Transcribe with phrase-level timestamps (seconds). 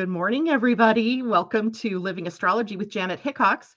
[0.00, 1.20] Good morning, everybody.
[1.20, 3.74] Welcome to Living Astrology with Janet Hickox.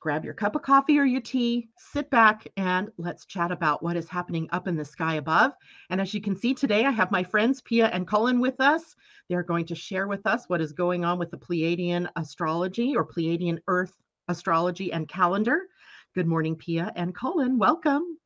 [0.00, 3.96] Grab your cup of coffee or your tea, sit back, and let's chat about what
[3.96, 5.52] is happening up in the sky above.
[5.88, 8.96] And as you can see today, I have my friends Pia and Cullen with us.
[9.28, 13.06] They're going to share with us what is going on with the Pleiadian astrology or
[13.06, 13.92] Pleiadian Earth
[14.26, 15.68] astrology and calendar.
[16.16, 17.58] Good morning, Pia and Cullen.
[17.58, 18.18] Welcome.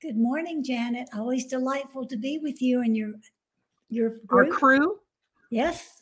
[0.00, 1.08] Good morning, Janet.
[1.12, 3.14] Always delightful to be with you and your
[3.88, 4.52] your group.
[4.52, 5.00] Our crew.
[5.50, 5.93] Yes.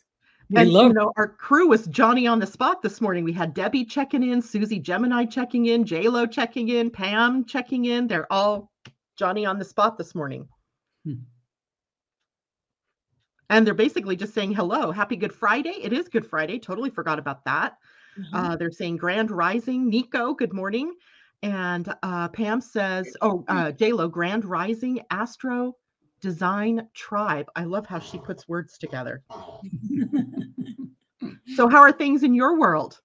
[0.53, 3.25] We and love- you know, our crew was Johnny on the spot this morning.
[3.25, 7.87] We had Debbie checking in, Susie Gemini checking in, J Lo checking in, Pam checking
[7.87, 8.07] in.
[8.07, 8.71] They're all
[9.17, 10.47] Johnny on the spot this morning.
[11.07, 11.15] Hmm.
[13.49, 14.93] And they're basically just saying hello.
[14.93, 15.77] Happy Good Friday.
[15.83, 16.59] It is Good Friday.
[16.59, 17.79] Totally forgot about that.
[18.19, 18.35] Mm-hmm.
[18.35, 19.89] Uh, they're saying Grand Rising.
[19.89, 20.93] Nico, good morning.
[21.43, 25.77] And uh, Pam says, oh, uh, J Lo, Grand Rising, Astro,
[26.23, 27.51] Design Tribe.
[27.57, 29.23] I love how she puts words together.
[31.57, 33.01] so, how are things in your world?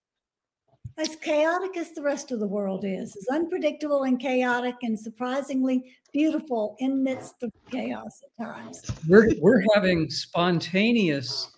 [0.99, 5.91] As chaotic as the rest of the world is, as unpredictable and chaotic and surprisingly
[6.13, 8.81] beautiful in midst of chaos at times.
[9.07, 11.51] We're we're having spontaneous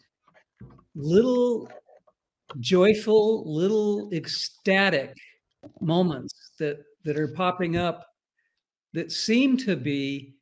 [0.96, 1.70] little
[2.60, 5.16] joyful, little ecstatic
[5.82, 8.06] moments that that are popping up
[8.94, 10.36] that seem to be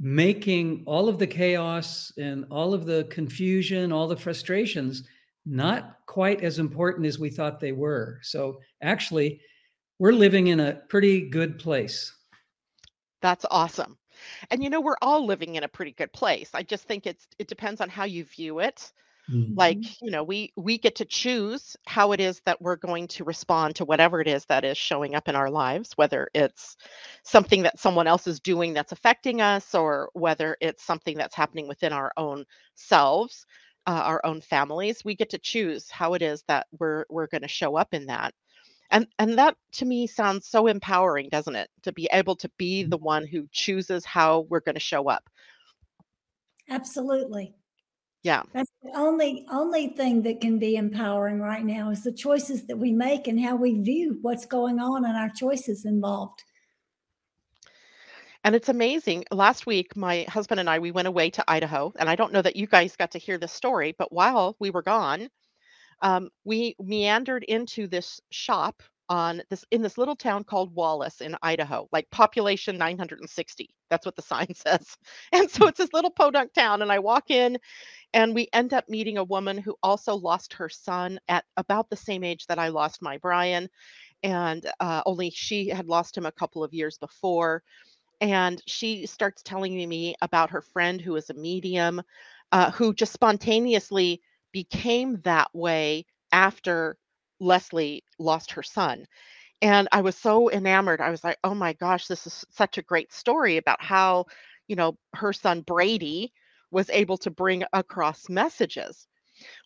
[0.00, 5.04] making all of the chaos and all of the confusion, all the frustrations
[5.46, 8.18] not quite as important as we thought they were.
[8.22, 9.40] So actually,
[9.98, 12.14] we're living in a pretty good place.
[13.22, 13.98] That's awesome.
[14.50, 16.50] And you know, we're all living in a pretty good place.
[16.54, 18.92] I just think it's it depends on how you view it.
[19.32, 19.54] Mm-hmm.
[19.54, 23.24] Like, you know, we we get to choose how it is that we're going to
[23.24, 26.76] respond to whatever it is that is showing up in our lives, whether it's
[27.22, 31.68] something that someone else is doing that's affecting us or whether it's something that's happening
[31.68, 33.46] within our own selves,
[33.86, 35.04] uh, our own families.
[35.04, 38.06] We get to choose how it is that we're we're going to show up in
[38.06, 38.34] that.
[38.90, 41.70] And and that to me sounds so empowering, doesn't it?
[41.84, 42.90] To be able to be mm-hmm.
[42.90, 45.28] the one who chooses how we're going to show up.
[46.68, 47.54] Absolutely.
[48.22, 48.42] Yeah.
[48.52, 52.76] That's the only only thing that can be empowering right now is the choices that
[52.76, 56.42] we make and how we view what's going on and our choices involved.
[58.44, 59.24] And it's amazing.
[59.30, 61.92] Last week, my husband and I, we went away to Idaho.
[61.98, 64.70] And I don't know that you guys got to hear this story, but while we
[64.70, 65.28] were gone,
[66.02, 71.36] um, we meandered into this shop on this in this little town called Wallace in
[71.42, 73.70] Idaho, like population 960.
[73.90, 74.96] That's what the sign says.
[75.32, 76.82] And so it's this little podunk town.
[76.82, 77.58] And I walk in
[78.14, 81.96] and we end up meeting a woman who also lost her son at about the
[81.96, 83.68] same age that I lost my Brian.
[84.22, 87.62] And uh, only she had lost him a couple of years before.
[88.20, 92.02] And she starts telling me about her friend who is a medium,
[92.52, 94.22] uh, who just spontaneously
[94.52, 96.96] became that way after
[97.40, 99.06] Leslie lost her son.
[99.62, 101.00] And I was so enamored.
[101.00, 104.26] I was like, oh my gosh, this is such a great story about how,
[104.68, 106.32] you know, her son Brady
[106.70, 109.06] was able to bring across messages.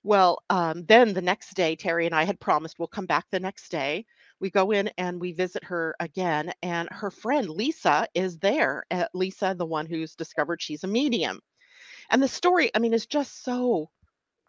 [0.02, 3.40] Well, um, then the next day, Terry and I had promised we'll come back the
[3.40, 4.06] next day.
[4.40, 8.84] We go in and we visit her again, and her friend Lisa is there.
[8.90, 11.40] Uh, Lisa, the one who's discovered she's a medium.
[12.10, 13.90] And the story, I mean, is just so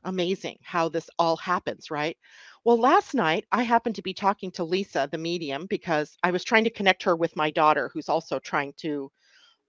[0.06, 2.18] amazing how this all happens, right?
[2.64, 6.44] Well, last night I happened to be talking to Lisa, the medium, because I was
[6.44, 9.12] trying to connect her with my daughter, who's also trying to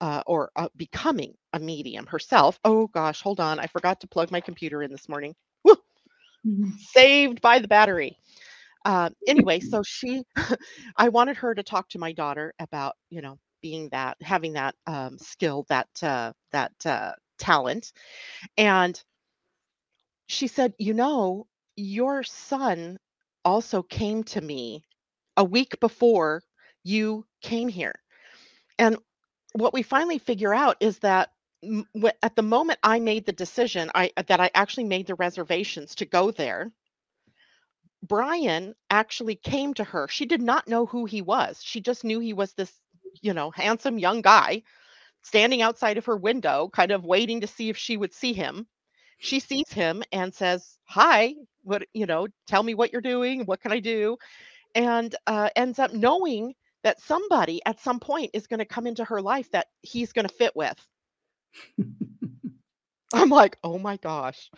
[0.00, 2.58] uh, or uh, becoming a medium herself.
[2.64, 3.58] Oh gosh, hold on.
[3.58, 5.34] I forgot to plug my computer in this morning.
[6.46, 6.70] Mm-hmm.
[6.78, 8.18] Saved by the battery.
[8.84, 10.22] Uh, anyway, so she,
[10.96, 14.76] I wanted her to talk to my daughter about, you know, being that, having that
[14.86, 17.92] um, skill, that uh, that uh, talent,
[18.56, 19.02] and
[20.26, 21.46] she said, you know,
[21.76, 22.98] your son
[23.44, 24.82] also came to me
[25.36, 26.42] a week before
[26.82, 27.94] you came here.
[28.78, 28.96] And
[29.52, 31.30] what we finally figure out is that
[32.22, 36.06] at the moment I made the decision, I that I actually made the reservations to
[36.06, 36.72] go there.
[38.02, 40.06] Brian actually came to her.
[40.08, 41.60] She did not know who he was.
[41.62, 42.72] She just knew he was this,
[43.20, 44.62] you know, handsome young guy
[45.22, 48.66] standing outside of her window, kind of waiting to see if she would see him.
[49.18, 52.28] She sees him and says, "Hi, what you know?
[52.46, 53.44] Tell me what you're doing.
[53.46, 54.16] What can I do?"
[54.74, 59.04] And uh, ends up knowing that somebody at some point is going to come into
[59.04, 60.78] her life that he's going to fit with.
[63.14, 64.50] I'm like, oh my gosh.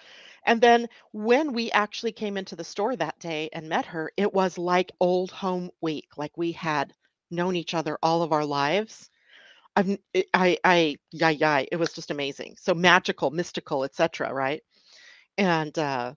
[0.45, 4.33] And then when we actually came into the store that day and met her, it
[4.33, 6.95] was like old home week, like we had
[7.31, 9.11] known each other all of our lives.
[9.79, 9.99] I've,
[10.35, 12.57] I, I, yeah, yeah, it was just amazing.
[12.61, 14.35] So magical, mystical, etc.
[14.35, 14.63] Right.
[15.39, 16.15] And uh,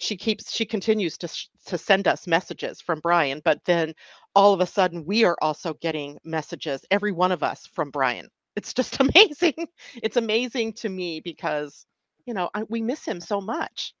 [0.00, 1.28] she keeps she continues to
[1.66, 3.94] to send us messages from Brian, but then
[4.34, 8.28] all of a sudden we are also getting messages, every one of us from Brian.
[8.56, 9.68] It's just amazing.
[10.02, 11.86] It's amazing to me because
[12.26, 13.94] you know I, we miss him so much,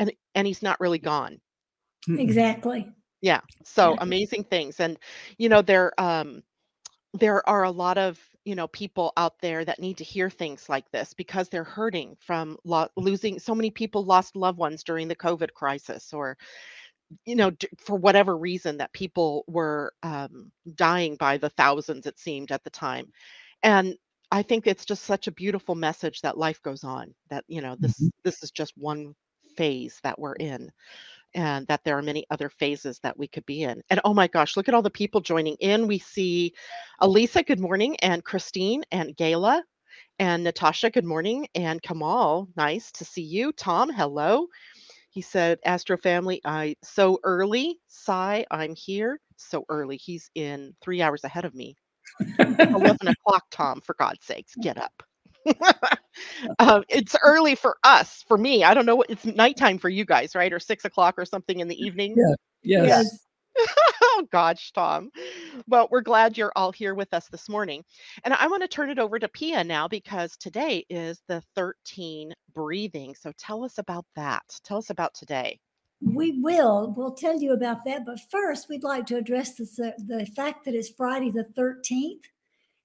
[0.00, 1.40] and and he's not really gone.
[2.08, 2.92] Exactly.
[3.20, 3.40] Yeah.
[3.64, 4.80] So amazing things.
[4.80, 4.98] And
[5.38, 6.42] you know, they're um
[7.14, 10.68] there are a lot of, you know, people out there that need to hear things
[10.68, 15.08] like this because they're hurting from lo- losing so many people lost loved ones during
[15.08, 16.36] the COVID crisis or
[17.24, 22.18] you know, d- for whatever reason that people were um dying by the thousands it
[22.18, 23.06] seemed at the time.
[23.62, 23.96] And
[24.30, 27.76] I think it's just such a beautiful message that life goes on, that, you know,
[27.80, 28.10] this Mhm.
[28.24, 29.14] this is just one
[29.56, 30.70] phase that we're in
[31.34, 33.82] and that there are many other phases that we could be in.
[33.90, 35.86] And oh my gosh, look at all the people joining in.
[35.86, 36.54] We see
[37.00, 39.62] Elisa, good morning, and Christine and Gayla
[40.18, 43.52] and Natasha, good morning, and Kamal, nice to see you.
[43.52, 44.46] Tom, hello.
[45.10, 47.78] He said, Astro family, I so early.
[47.88, 49.20] Sai, I'm here.
[49.36, 49.96] So early.
[49.96, 51.76] He's in three hours ahead of me.
[52.74, 55.02] 11 o'clock, Tom, for God's sakes, get up.
[56.58, 58.64] um, it's early for us, for me.
[58.64, 60.52] I don't know what it's nighttime for you guys, right?
[60.52, 62.14] Or six o'clock or something in the evening.
[62.16, 62.34] Yeah.
[62.62, 62.88] Yes.
[62.88, 63.18] Yes.
[64.02, 65.10] oh gosh, Tom.
[65.66, 67.84] Well, we're glad you're all here with us this morning.
[68.24, 72.32] And I want to turn it over to Pia now because today is the 13
[72.54, 73.14] breathing.
[73.14, 74.42] So tell us about that.
[74.64, 75.58] Tell us about today.
[76.00, 76.94] We will.
[76.96, 78.06] We'll tell you about that.
[78.06, 82.22] But first, we'd like to address this, uh, the fact that it's Friday the 13th.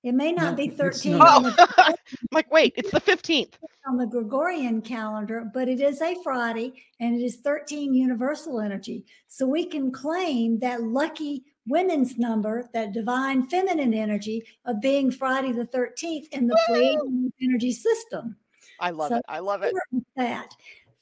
[0.03, 1.35] It may not No, be 13 not.
[1.37, 3.53] on, the, oh, I'm like, wait, it's the 15th.
[3.87, 9.05] on the Gregorian calendar, but it is a Friday and it is 13 universal energy.
[9.29, 15.53] So we can claim that lucky women's number, that divine feminine energy of being Friday
[15.53, 18.35] the 13th in the Pleiadian energy system.
[18.81, 19.25] I love So- it.
[19.29, 19.73] I love it.
[20.17, 20.53] that.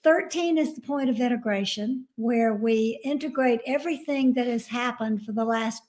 [0.03, 5.45] 13 is the point of integration where we integrate everything that has happened for the
[5.45, 5.83] last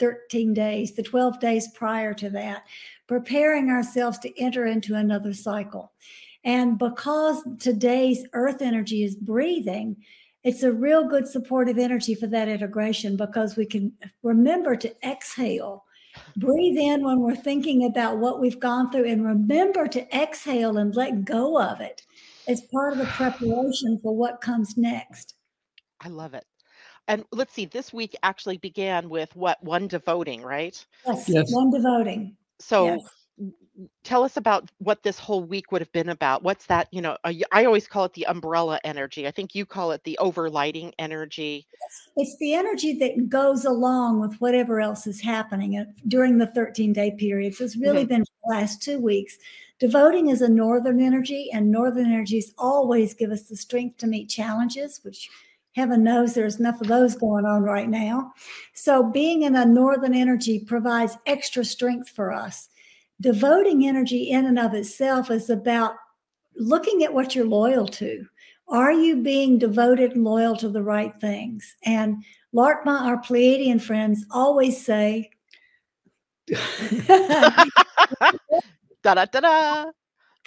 [0.00, 2.64] 13 days, the 12 days prior to that,
[3.06, 5.92] preparing ourselves to enter into another cycle.
[6.42, 9.96] And because today's earth energy is breathing,
[10.42, 13.92] it's a real good supportive energy for that integration because we can
[14.22, 15.84] remember to exhale.
[16.36, 20.96] Breathe in when we're thinking about what we've gone through and remember to exhale and
[20.96, 22.02] let go of it
[22.48, 25.34] as part of the preparation for what comes next.
[26.00, 26.44] I love it.
[27.10, 29.60] And let's see, this week actually began with what?
[29.64, 30.82] One devoting, right?
[31.04, 31.52] Yes, Yes.
[31.52, 32.36] one devoting.
[32.60, 33.00] So Yes.
[33.36, 36.44] w- w- tell us about what this whole week would have been about.
[36.44, 36.86] What's that?
[36.92, 39.26] You know, I I always call it the umbrella energy.
[39.26, 41.66] I think you call it the overlighting energy.
[42.16, 46.92] It's the energy that goes along with whatever else is happening uh, during the 13
[46.92, 47.56] day period.
[47.56, 49.36] So it's really been the last two weeks.
[49.80, 54.28] Devoting is a northern energy, and northern energies always give us the strength to meet
[54.28, 55.28] challenges, which
[55.76, 58.32] heaven knows there's enough of those going on right now.
[58.74, 62.68] So being in a northern energy provides extra strength for us.
[63.20, 65.94] Devoting energy in and of itself is about
[66.56, 68.26] looking at what you're loyal to.
[68.68, 71.76] Are you being devoted and loyal to the right things?
[71.84, 75.30] And Larkma, our Pleiadian friends, always say,
[76.46, 77.70] the
[79.02, 79.84] Da da da da.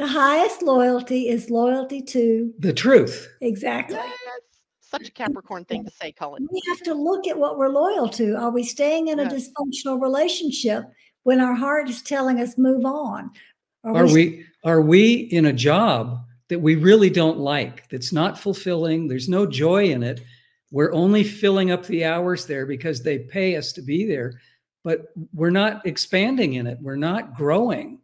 [0.02, 3.28] highest loyalty is loyalty to The truth.
[3.42, 3.96] exactly.
[3.98, 4.12] Yes.
[4.94, 6.48] Such a Capricorn thing to say, Cullen.
[6.52, 8.36] We have to look at what we're loyal to.
[8.36, 9.50] Are we staying in a Yes.
[9.50, 10.84] dysfunctional relationship
[11.24, 13.32] when our heart is telling us move on?
[13.84, 17.90] Are we are we in a job that we really don't like?
[17.90, 19.08] That's not fulfilling.
[19.08, 20.22] There's no joy in it.
[20.72, 24.40] We're only filling up the hours there because they pay us to be there,
[24.84, 26.78] but we're not expanding in it.
[26.80, 28.00] We're not growing.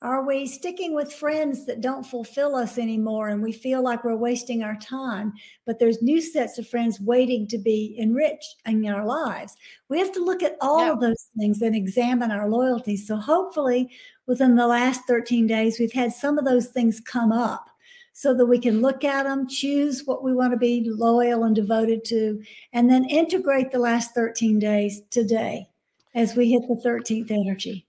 [0.00, 4.14] Are we sticking with friends that don't fulfill us anymore and we feel like we're
[4.14, 5.32] wasting our time?
[5.66, 9.56] But there's new sets of friends waiting to be enriched in our lives.
[9.88, 10.92] We have to look at all Yeah.
[10.92, 13.08] of those things and examine our loyalties.
[13.08, 13.90] So hopefully,
[14.26, 17.68] within the last 13 days, we've had some of those things come up
[18.12, 21.56] so that we can look at them, choose what we want to be loyal and
[21.56, 22.40] devoted to,
[22.72, 25.68] and then integrate the last 13 days today
[26.14, 27.87] as we hit the 13th energy.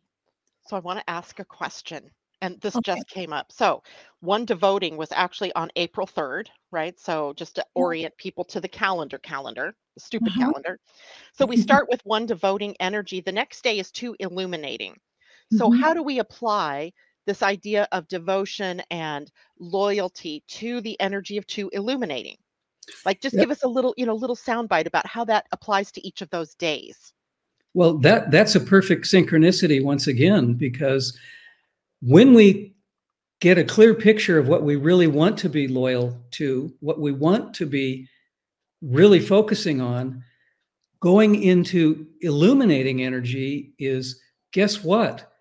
[0.63, 2.11] So I want to ask a question.
[2.41, 2.79] And this Okay.
[2.79, 3.51] just came up.
[3.51, 3.83] So,
[4.21, 6.97] one devoting was actually on April 3rd, right?
[6.97, 10.53] So, just to orient people to the calendar, calendar, the stupid Uh-huh.
[10.53, 10.79] calendar.
[11.33, 13.21] So, we start with one devoting energy.
[13.21, 14.97] The next day is two illuminating.
[15.49, 15.81] So, Mhm.
[15.81, 16.93] how do we apply
[17.25, 22.37] this idea of devotion and loyalty to the energy of two illuminating?
[23.05, 23.39] Like, just Yep.
[23.39, 26.29] give us a little, you know, little soundbite about how that applies to each of
[26.31, 27.13] those days.
[27.79, 31.17] Well, that that's a perfect synchronicity once again because
[32.01, 32.75] when we
[33.39, 37.13] get a clear picture of what we really want to be loyal to, what we
[37.13, 38.05] want to be
[38.81, 40.21] really focusing on,
[40.99, 44.19] going into illuminating energy is
[44.51, 45.31] guess what?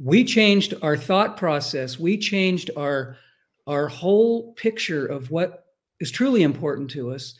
[0.00, 1.98] We changed our thought process.
[1.98, 3.16] We changed our
[3.66, 5.64] our whole picture of what
[5.98, 7.34] is truly important to us.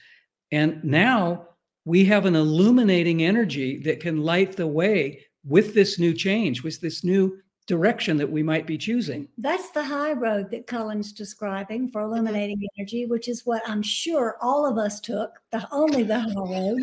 [0.50, 1.50] And now
[1.84, 6.80] we have an illuminating energy that can light the way with this new change, with
[6.80, 9.28] this new direction that we might be choosing.
[9.38, 12.12] That's the high road that Cullen's describing for mm-hmm.
[12.12, 16.34] illuminating energy, which is what I'm sure all of us took, the only the high
[16.34, 16.80] road.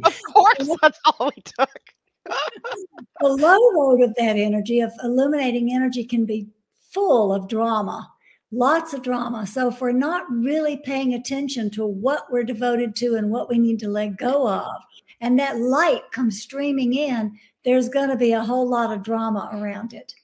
[0.04, 1.80] of course, that's all we took.
[3.20, 6.48] the low road of that energy, of illuminating energy, can be
[6.90, 8.10] full of drama,
[8.50, 9.46] lots of drama.
[9.46, 13.58] So if we're not really paying attention to what we're devoted to and what we
[13.58, 14.74] need to let go of,
[15.20, 19.50] and that light comes streaming in, there's going to be a whole lot of drama
[19.52, 20.14] around it.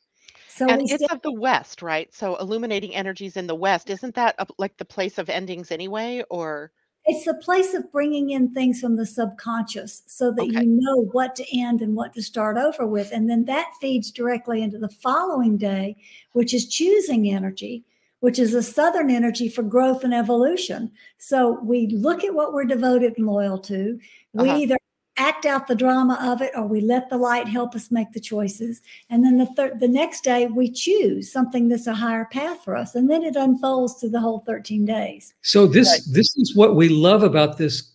[0.48, 2.14] So and it's of the West, right?
[2.14, 6.22] So illuminating energies in the West, isn't that a, like the place of endings anyway,
[6.30, 6.70] or?
[7.06, 10.60] It's the place of bringing in things from the subconscious so that okay.
[10.60, 13.10] you know what to end and what to start over with.
[13.12, 15.96] And then that feeds directly into the following day,
[16.32, 17.84] which is choosing energy,
[18.24, 20.90] which is a southern energy for growth and evolution.
[21.18, 24.00] So we look at what we're devoted and loyal to.
[24.32, 24.58] We uh-huh.
[24.60, 24.76] either
[25.18, 28.20] act out the drama of it or we let the light help us make the
[28.20, 32.64] choices and then the third the next day we choose something that's a higher path
[32.64, 36.00] for us and then it unfolds through the whole 13 days so this right.
[36.10, 37.92] this is what we love about this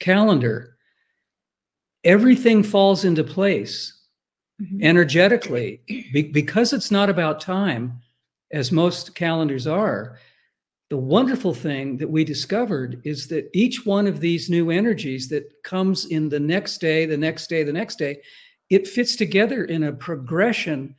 [0.00, 0.76] calendar
[2.02, 3.96] everything falls into place
[4.60, 4.82] mm-hmm.
[4.82, 5.80] energetically
[6.12, 8.02] be, because it's not about time
[8.52, 10.18] as most calendars are
[10.90, 15.44] the wonderful thing that we discovered is that each one of these new energies that
[15.62, 18.20] comes in the next day, the next day, the next day,
[18.70, 20.96] it fits together in a progression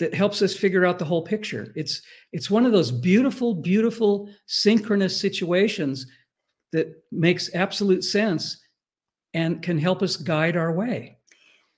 [0.00, 1.72] that helps us figure out the whole picture.
[1.76, 2.02] It's
[2.32, 6.06] it's one of those beautiful, beautiful synchronous situations
[6.72, 8.60] that makes absolute sense
[9.32, 11.18] and can help us guide our way.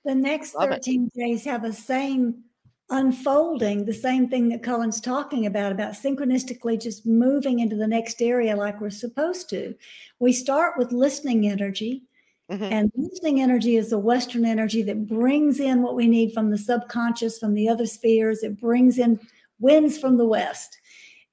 [0.06, 1.20] The next Love 13 it.
[1.20, 2.44] days have the same
[2.90, 8.22] unfolding the same thing that Cullen's talking about, about synchronistically just moving into the next
[8.22, 9.74] area like we're supposed to.
[10.20, 12.04] We start with listening energy.
[12.50, 12.62] Mm-hmm.
[12.62, 16.58] And listening energy is the Western energy that brings in what we need from the
[16.58, 18.44] subconscious, from the other spheres.
[18.44, 19.18] It brings in
[19.58, 20.78] winds from the West.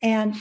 [0.02, 0.36] And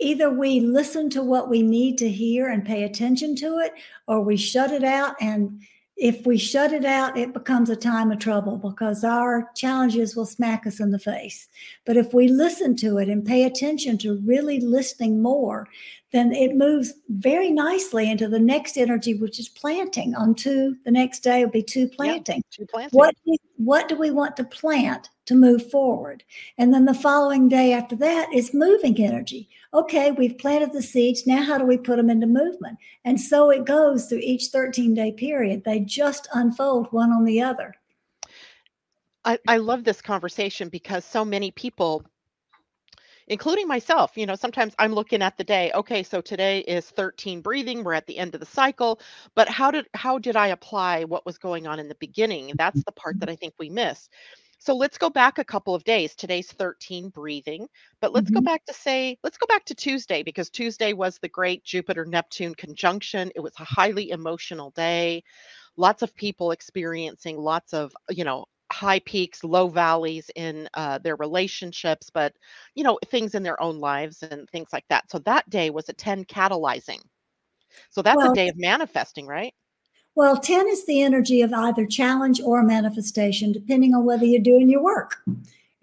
[0.00, 3.74] either we listen to what we need to hear and pay attention to it,
[4.08, 5.60] or we shut it out and
[5.96, 10.26] if we shut it out, it becomes a time of trouble because our challenges will
[10.26, 11.48] smack us in the face.
[11.84, 15.68] But if we listen to it and pay attention to really listening more,
[16.14, 20.14] then it moves very nicely into the next energy, which is planting.
[20.14, 22.36] On two, the next day will be two planting.
[22.36, 22.96] Yep, two planting.
[22.96, 23.14] What,
[23.56, 26.22] what do we want to plant to move forward?
[26.56, 29.48] And then the following day after that is moving energy.
[29.74, 31.26] Okay, we've planted the seeds.
[31.26, 32.78] Now, how do we put them into movement?
[33.04, 35.64] And so it goes through each 13 day period.
[35.64, 37.74] They just unfold one on the other.
[39.24, 42.04] I, I love this conversation because so many people
[43.28, 44.16] including myself.
[44.16, 47.94] You know, sometimes I'm looking at the day, okay, so today is 13 breathing, we're
[47.94, 49.00] at the end of the cycle,
[49.34, 52.52] but how did how did I apply what was going on in the beginning?
[52.56, 54.08] That's the part that I think we miss.
[54.58, 56.14] So let's go back a couple of days.
[56.14, 57.68] Today's 13 breathing,
[58.00, 58.36] but let's mm-hmm.
[58.36, 62.06] go back to say, let's go back to Tuesday because Tuesday was the great Jupiter
[62.06, 63.30] Neptune conjunction.
[63.34, 65.22] It was a highly emotional day.
[65.76, 71.16] Lots of people experiencing lots of, you know, high peaks, low valleys in uh, their
[71.16, 72.34] relationships, but
[72.74, 75.10] you know things in their own lives and things like that.
[75.10, 77.00] So that day was a ten catalyzing.
[77.90, 79.54] So that's well, a day of manifesting, right?
[80.16, 84.70] Well, 10 is the energy of either challenge or manifestation, depending on whether you're doing
[84.70, 85.16] your work.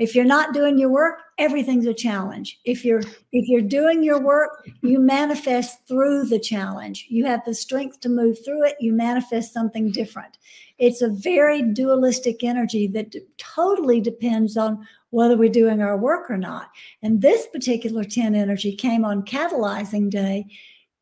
[0.01, 2.59] If you're not doing your work, everything's a challenge.
[2.65, 7.05] If you're if you're doing your work, you manifest through the challenge.
[7.09, 10.39] You have the strength to move through it, you manifest something different.
[10.79, 16.31] It's a very dualistic energy that d- totally depends on whether we're doing our work
[16.31, 16.71] or not.
[17.03, 20.47] And this particular 10 energy came on catalyzing day.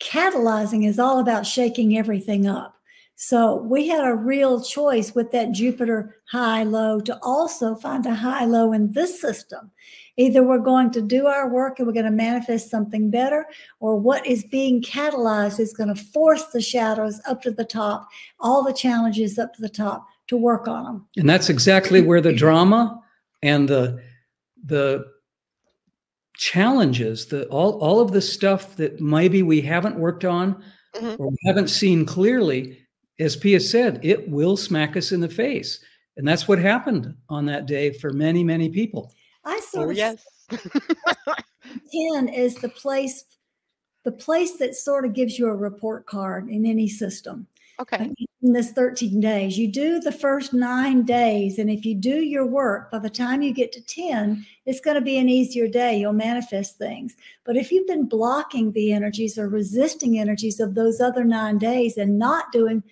[0.01, 2.78] Catalyzing is all about shaking everything up.
[3.21, 8.15] So we had a real choice with that Jupiter high low to also find a
[8.15, 9.71] high low in this system.
[10.15, 13.45] Either we're going to do our work and we're going to manifest something better,
[13.81, 18.07] or what is being catalyzed is going to force the shadows up to the top,
[18.39, 21.05] all the challenges up to the top to work on them.
[21.17, 23.01] And that's exactly where the drama
[23.43, 24.01] and the
[24.63, 25.05] the
[26.37, 30.63] challenges, the all all of the stuff that maybe we haven't worked on
[30.95, 31.21] mm-hmm.
[31.21, 32.77] or haven't seen clearly
[33.19, 35.79] as Pia said, it will smack us in the face.
[36.17, 39.13] And that's what happened on that day for many, many people.
[39.45, 40.23] I sort Oh yes.
[40.49, 43.25] 10 is the place
[44.05, 47.45] the place that sort of gives you a report card in any system
[47.79, 48.11] okay.
[48.41, 49.57] in this 13 days.
[49.57, 53.41] You do the first nine days and if you do your work by the time
[53.41, 55.97] you get to 10 it's going to be an easier day.
[55.99, 57.15] You'll manifest things.
[57.45, 61.97] But if you've been blocking the energies or resisting energies of those other nine days
[61.97, 62.83] and not doing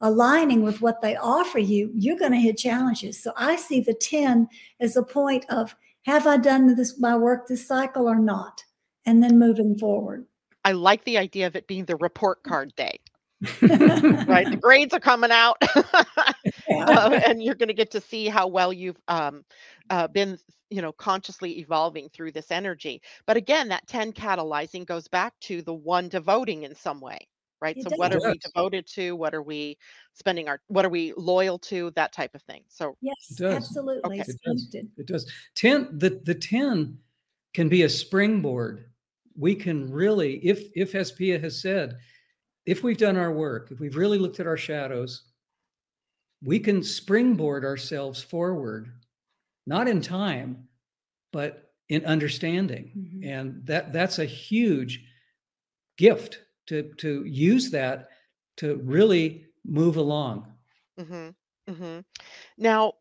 [0.00, 3.22] aligning with what they offer you you're going to hit challenges.
[3.22, 4.48] So i see the 10
[4.80, 8.64] as a point of have i done this my work this cycle or not?
[9.06, 10.26] And then moving forward.
[10.64, 13.00] I like the idea of it being the report card day,
[13.62, 14.50] right?
[14.50, 15.56] the grades are coming out,
[16.68, 16.84] Yeah.
[16.84, 19.44] uh, and you're going to get to see how well you've um,
[19.88, 23.02] uh, been, you know, consciously evolving through this energy.
[23.26, 27.18] But again, that 10 catalyzing goes back to the one devoting in some way,
[27.60, 27.76] right?
[27.76, 29.16] It so what are we devoted to?
[29.16, 29.78] What are we
[30.14, 30.60] spending our?
[30.68, 31.90] What are we loyal to?
[31.96, 32.62] That type of thing.
[32.68, 33.56] So yes does.
[33.56, 34.30] absolutely Okay.
[34.30, 34.76] It does.
[34.98, 35.32] It does.
[35.56, 36.98] 10 the the 10
[37.54, 38.84] can be a springboard.
[39.36, 41.96] We can really if if as Pia has said
[42.66, 45.22] if we've done our work, if we've really looked at our shadows,
[46.42, 48.92] we can springboard ourselves forward
[49.66, 50.68] not in time
[51.32, 52.92] but in understanding.
[52.96, 53.26] Mhm.
[53.26, 55.04] And that that's a huge
[55.98, 58.10] gift to to use that
[58.58, 60.52] to really move along.
[60.98, 61.30] hmm
[61.68, 62.00] hmm
[62.58, 62.94] Now,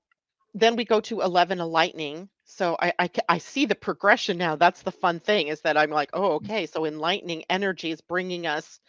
[0.53, 2.29] then we go to 11 enlightening.
[2.45, 4.55] So I, I I see the progression now.
[4.55, 6.65] That's the fun thing is that I'm like, oh, okay.
[6.65, 8.79] So enlightening energy is bringing us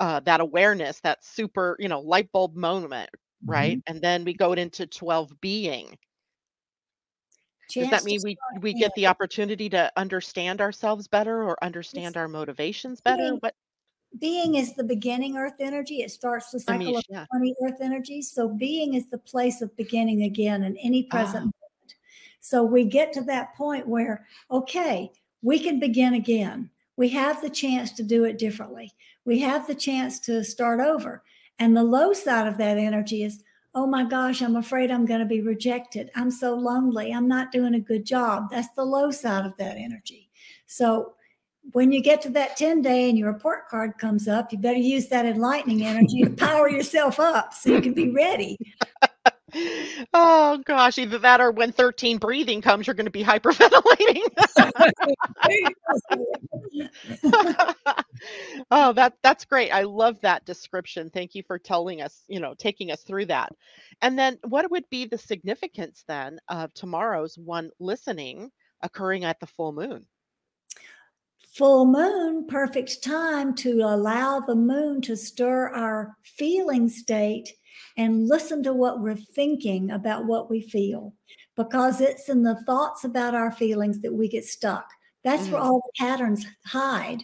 [0.00, 3.10] uh, that awareness, that super, you know, light bulb moment,
[3.44, 3.80] right?
[3.86, 5.98] And then we go into 12 being.
[7.72, 12.26] Does that mean we we get the opportunity to understand ourselves better or understand our
[12.26, 13.24] motivations better?
[13.24, 13.54] being- What
[14.18, 17.26] being is the beginning earth energy it starts the cycle Amish, of yeah.
[17.30, 21.40] 20 earth energies so being is the place of beginning again in any present Ah.
[21.40, 21.94] moment
[22.40, 27.48] so we get to that point where okay we can begin again we have the
[27.48, 28.92] chance to do it differently.
[29.24, 31.22] We have the chance to start over.
[31.60, 33.42] And the low side of that energy is
[33.74, 36.10] oh my gosh i'm afraid i'm going to be rejected.
[36.16, 37.12] I'm so lonely.
[37.12, 38.50] I'm not doing a good job.
[38.50, 40.28] That's the low side of that energy.
[40.66, 41.14] So
[41.72, 44.78] when you get to that 10 day and your report card comes up, you better
[44.78, 48.56] use that enlightening energy to power yourself up so you can be ready.
[50.12, 54.28] Oh gosh, either that or when 13 breathing comes, you're going to be hyperventilating.
[58.70, 59.70] oh, that that's great.
[59.70, 61.10] I love that description.
[61.10, 63.52] Thank you for telling us, you know, taking us through that.
[64.02, 68.50] And then what would be the significance then of tomorrow's one listening
[68.82, 70.06] occurring at the full moon?
[71.54, 77.54] Full moon, perfect time to allow the moon to stir our feeling state
[77.96, 81.14] and listen to what we're thinking about what we feel
[81.56, 84.88] because it's in the thoughts about our feelings that we get stuck.
[85.24, 85.64] That's where Mm.
[85.64, 87.22] all the patterns hide.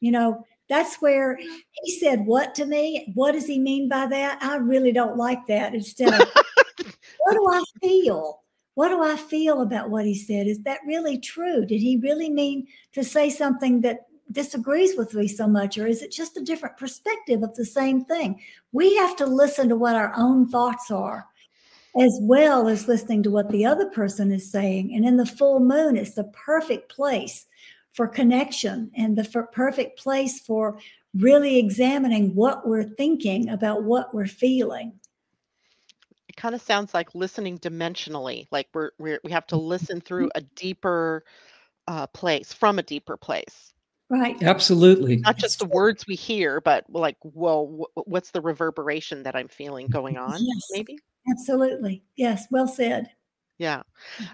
[0.00, 3.10] You know, that's where he said what to me.
[3.14, 4.38] What does he mean by that?
[4.42, 5.74] I really don't like that.
[5.74, 6.28] Instead of
[7.18, 8.42] what do I feel?
[8.74, 10.46] What do I feel about what he said?
[10.46, 11.66] Is that really true?
[11.66, 15.78] Did he really mean to say something that disagrees with me so much?
[15.78, 18.40] Or is it just a different perspective of the same thing?
[18.72, 21.26] We have to listen to what our own thoughts are,
[22.00, 24.94] as well as listening to what the other person is saying.
[24.94, 27.46] And in the full moon, it's the perfect place
[27.92, 30.78] for connection and the perfect place for
[31.14, 34.92] really examining what we're thinking about what we're feeling.
[36.28, 40.30] It kind of sounds like listening dimensionally, like we're, we're we have to listen through
[40.36, 41.24] a deeper
[41.88, 43.74] uh, place, from a deeper place.
[44.10, 44.42] Right.
[44.42, 45.18] Absolutely.
[45.18, 49.46] Not just the words we hear, but like, well, wh- what's the reverberation that I'm
[49.46, 50.44] feeling going on?
[50.44, 50.68] Yes.
[50.72, 50.98] Maybe.
[51.30, 52.02] Absolutely.
[52.16, 52.46] Yes.
[52.50, 53.10] Well said.
[53.58, 53.82] Yeah.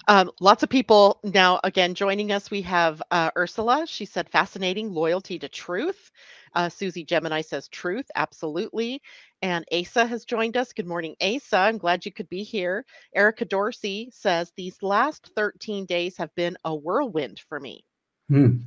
[0.09, 2.51] Um, lots of people now, again, joining us.
[2.51, 3.85] We have uh, Ursula.
[3.87, 6.11] She said, fascinating loyalty to truth.
[6.55, 8.07] Uh, Susie Gemini says, truth.
[8.15, 9.03] Absolutely.
[9.43, 10.73] And Asa has joined us.
[10.73, 11.59] Good morning, Asa.
[11.59, 12.87] I'm glad you could be here.
[13.15, 17.85] Erica Dorsey says, these last 13 days have been a whirlwind for me.
[18.29, 18.59] Hmm.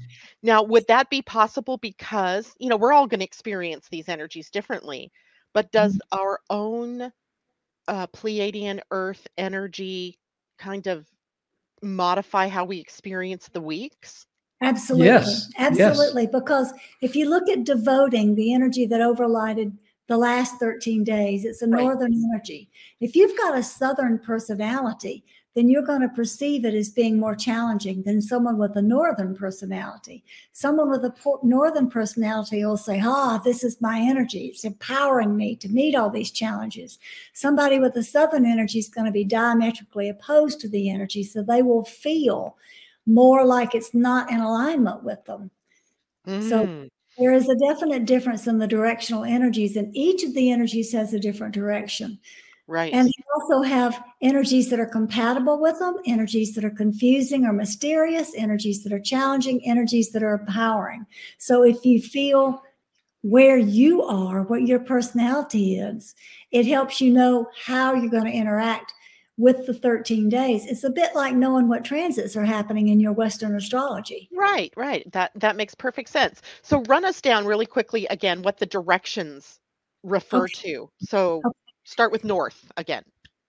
[0.41, 4.50] Now, would that be possible because, you know, we're all going to experience these energies
[4.50, 5.12] differently,
[5.54, 7.12] but does our own
[7.88, 10.17] uh, Pleiadian Earth energy
[10.58, 11.08] kind of
[11.82, 14.26] modify how we experience the weeks?
[14.62, 15.06] Absolutely.
[15.08, 15.80] Yes, yes.
[15.80, 16.28] Absolutely.
[16.28, 21.62] Because if you look at devoting the energy that overlighted the last 13 days, it's
[21.62, 21.84] a Right.
[21.84, 22.69] northern energy.
[23.00, 25.24] If you've got a southern personality,
[25.56, 29.36] then you're going to perceive it as being more challenging than someone with a northern
[29.36, 30.24] personality.
[30.52, 34.46] Someone with a northern personality will say, Ah, this is my energy.
[34.46, 37.00] It's empowering me to meet all these challenges.
[37.34, 41.24] Somebody with a southern energy is going to be diametrically opposed to the energy.
[41.24, 42.56] So they will feel
[43.06, 45.52] more like it's not in alignment with them.
[46.40, 50.52] So Mm, there is a definite difference in the directional energies, and each of the
[50.52, 52.20] energies has a different direction.
[52.70, 52.94] Right.
[52.94, 57.54] And they also have energies that are compatible with them, energies that are confusing or
[57.54, 61.06] mysterious, energies that are challenging, energies that are empowering.
[61.38, 62.62] So if you feel
[63.22, 66.16] where you are, what your personality is,
[66.52, 68.94] it helps you know how you're going to interact
[69.38, 70.66] with the 13 days.
[70.66, 74.30] It's a bit like knowing what transits are happening in your Western astrology.
[74.32, 75.10] Right, right.
[75.12, 76.42] That that makes perfect sense.
[76.62, 79.60] So run us down really quickly again what the directions
[80.04, 80.54] refer Okay.
[80.62, 80.90] to.
[81.00, 81.69] So Okay.
[81.89, 83.04] Start with north again.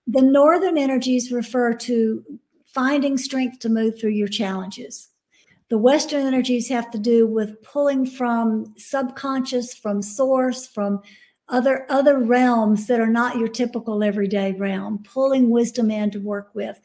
[0.07, 2.25] The northern energies refer to
[2.65, 5.09] finding strength to move through your challenges.
[5.69, 11.01] The Western energies have to do with pulling from subconscious, from source, from
[11.49, 16.51] other other realms that are not your typical everyday realm, pulling wisdom in to work
[16.55, 16.81] with,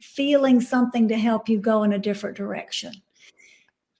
[0.00, 2.92] feeling something to help you go in a different direction.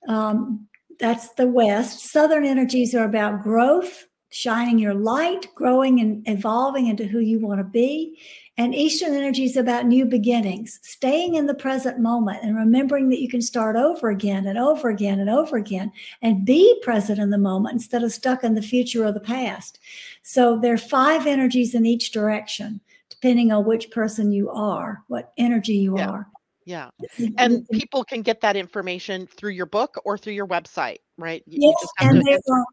[0.09, 0.67] Um,
[0.99, 2.01] that's the West.
[2.01, 7.59] Southern energies are about growth, shining your light, growing and evolving into who you want
[7.59, 8.19] to be.
[8.59, 13.21] And Eastern energy is about new beginnings, staying in the present moment and remembering that
[13.21, 15.91] you can start over again and over again and over again
[16.23, 19.79] and be present in the moment instead of stuck in the future or the past.
[20.23, 25.33] So there are five energies in each direction, depending on which person you are, what
[25.39, 26.09] energy you Yeah.
[26.09, 26.29] are.
[26.65, 26.91] Yeah.
[27.39, 31.43] And people can get that information through your book or through your website, right?
[31.47, 32.65] You- Yes, and to there's enter- a,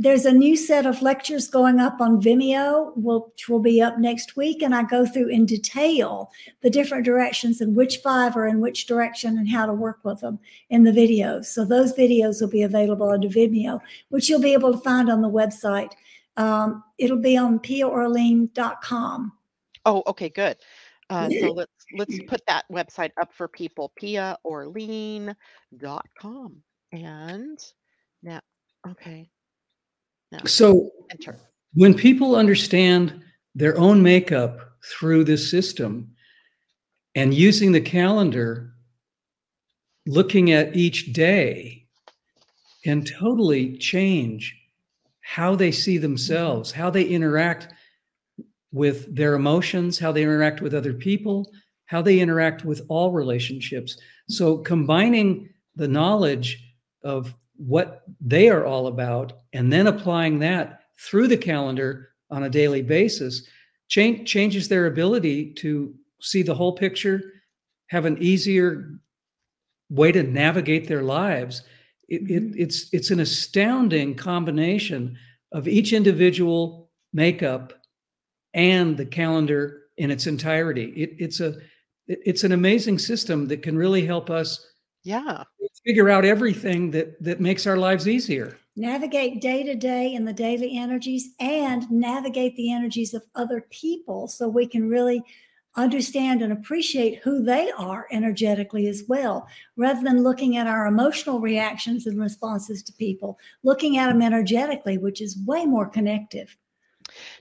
[0.00, 4.34] there's a new set of lectures going up on Vimeo, which will be up next
[4.34, 4.62] week.
[4.62, 6.30] And I go through in detail
[6.62, 10.20] the different directions and which five are in which direction and how to work with
[10.20, 10.38] them
[10.70, 11.44] in the videos.
[11.46, 15.20] So those videos will be available on Vimeo, which you'll be able to find on
[15.20, 15.92] the website.
[16.38, 19.32] Um, it'll be on piaorleane.com.
[19.84, 20.56] Oh, okay, good.
[21.10, 25.36] Uh, so let's let's put that website up for people, piaorleane.com.
[26.92, 27.58] And
[28.22, 28.40] now,
[28.88, 29.28] okay,
[30.32, 31.36] now So enter.
[31.74, 33.22] when people understand
[33.54, 36.14] their own makeup through this system
[37.14, 38.72] and using the calendar,
[40.06, 41.86] looking at each day
[42.84, 44.56] can totally change
[45.20, 47.68] how they see themselves, how they interact
[48.72, 51.50] with their emotions, how they interact with other people,
[51.86, 53.98] how they interact with all relationships.
[54.28, 56.62] So combining the knowledge
[57.02, 57.34] of
[57.66, 62.82] what they are all about and then applying that through the calendar on a daily
[62.82, 63.46] basis
[63.88, 67.20] change, changes their ability to see the whole picture,
[67.88, 68.98] have an easier
[69.90, 71.62] way to navigate their lives.
[72.08, 72.54] It, it, mm-hmm.
[72.56, 75.18] it's it's an astounding combination
[75.52, 77.72] of each individual makeup
[78.54, 80.86] and the calendar in its entirety.
[80.96, 81.56] It, it's a
[82.06, 84.66] it's an amazing system that can really help us
[85.02, 85.44] Yeah.
[85.84, 88.58] figure out everything that that makes our lives easier.
[88.76, 94.28] navigate day to day in the daily energies and navigate the energies of other people
[94.28, 95.22] so we can really
[95.76, 101.40] understand and appreciate who they are energetically as well rather than looking at our emotional
[101.40, 106.56] reactions and responses to people looking at them energetically which is way more connective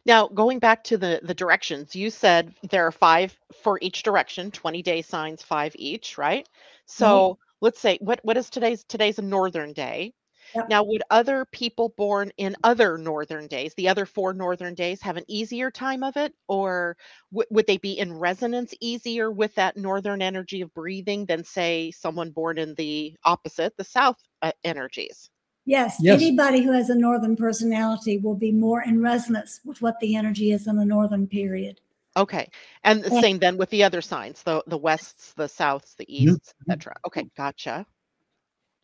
[0.05, 4.49] Now, going back to the the directions, you said there are five for each direction,
[4.51, 6.47] 20 day signs, five each, right?
[6.85, 7.48] So mm-hmm.
[7.61, 10.13] Let's say what what is today's today's a northern day.
[10.55, 10.69] Yep.
[10.69, 15.17] Now, would other people born in other northern days, the other four northern days, have
[15.17, 16.97] an easier time of it, or
[17.31, 21.91] w- would they be in resonance easier with that northern energy of breathing than, say,
[21.91, 25.29] someone born in the opposite, the south uh, energies?
[25.65, 26.19] yes, Yes.
[26.21, 30.51] anybody who has a northern personality will be more in resonance with what the energy
[30.51, 31.79] is in the northern period
[32.19, 32.51] Okay,
[32.83, 36.53] and the same then with the other signs, the the wests, the souths, the easts,
[36.69, 36.95] etc.
[37.07, 37.87] Okay, gotcha.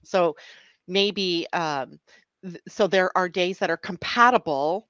[0.05, 0.37] So
[0.87, 1.99] maybe um,
[2.43, 4.89] th- so there are days that are compatible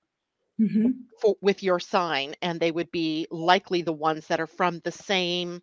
[0.60, 1.08] Mhm.
[1.22, 4.92] for with your sign, and they would be likely the ones that are from the
[4.92, 5.62] same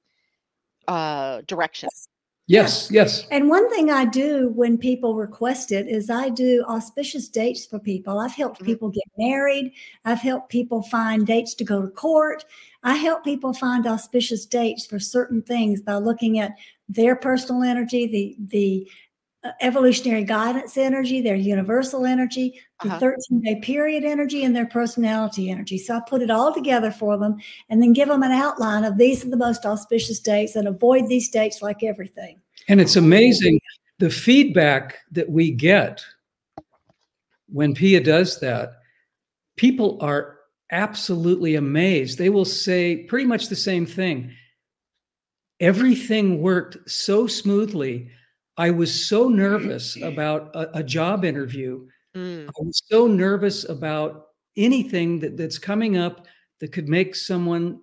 [0.88, 1.90] uh, direction.
[2.48, 3.26] Yes, yes.
[3.30, 7.78] And one thing I do when people request it is I do auspicious dates for
[7.78, 8.18] people.
[8.18, 8.66] I've helped Mhm.
[8.66, 9.72] people get married.
[10.04, 12.44] I've helped people find dates to go to court.
[12.82, 16.56] I help people find auspicious dates for certain things by looking at
[16.88, 18.90] their personal energy, the the
[19.60, 22.98] evolutionary guidance energy, their universal energy, the Uh-huh.
[23.00, 25.78] 13 day period energy, and their personality energy.
[25.78, 27.36] So I put it all together for them
[27.68, 31.08] and then give them an outline of these are the most auspicious dates and avoid
[31.08, 32.40] these dates like everything.
[32.68, 33.58] And it's amazing
[33.98, 36.04] the feedback that we get
[37.48, 38.74] when Pia does that.
[39.56, 40.38] People are
[40.70, 42.16] absolutely amazed.
[42.18, 44.32] They will say pretty much the same thing.
[45.60, 48.10] everything worked so smoothly.
[48.56, 51.86] I was so nervous about a, a job interview.
[52.16, 52.48] Mm.
[52.48, 56.26] I was so nervous about anything that, that's coming up
[56.60, 57.80] that could make someone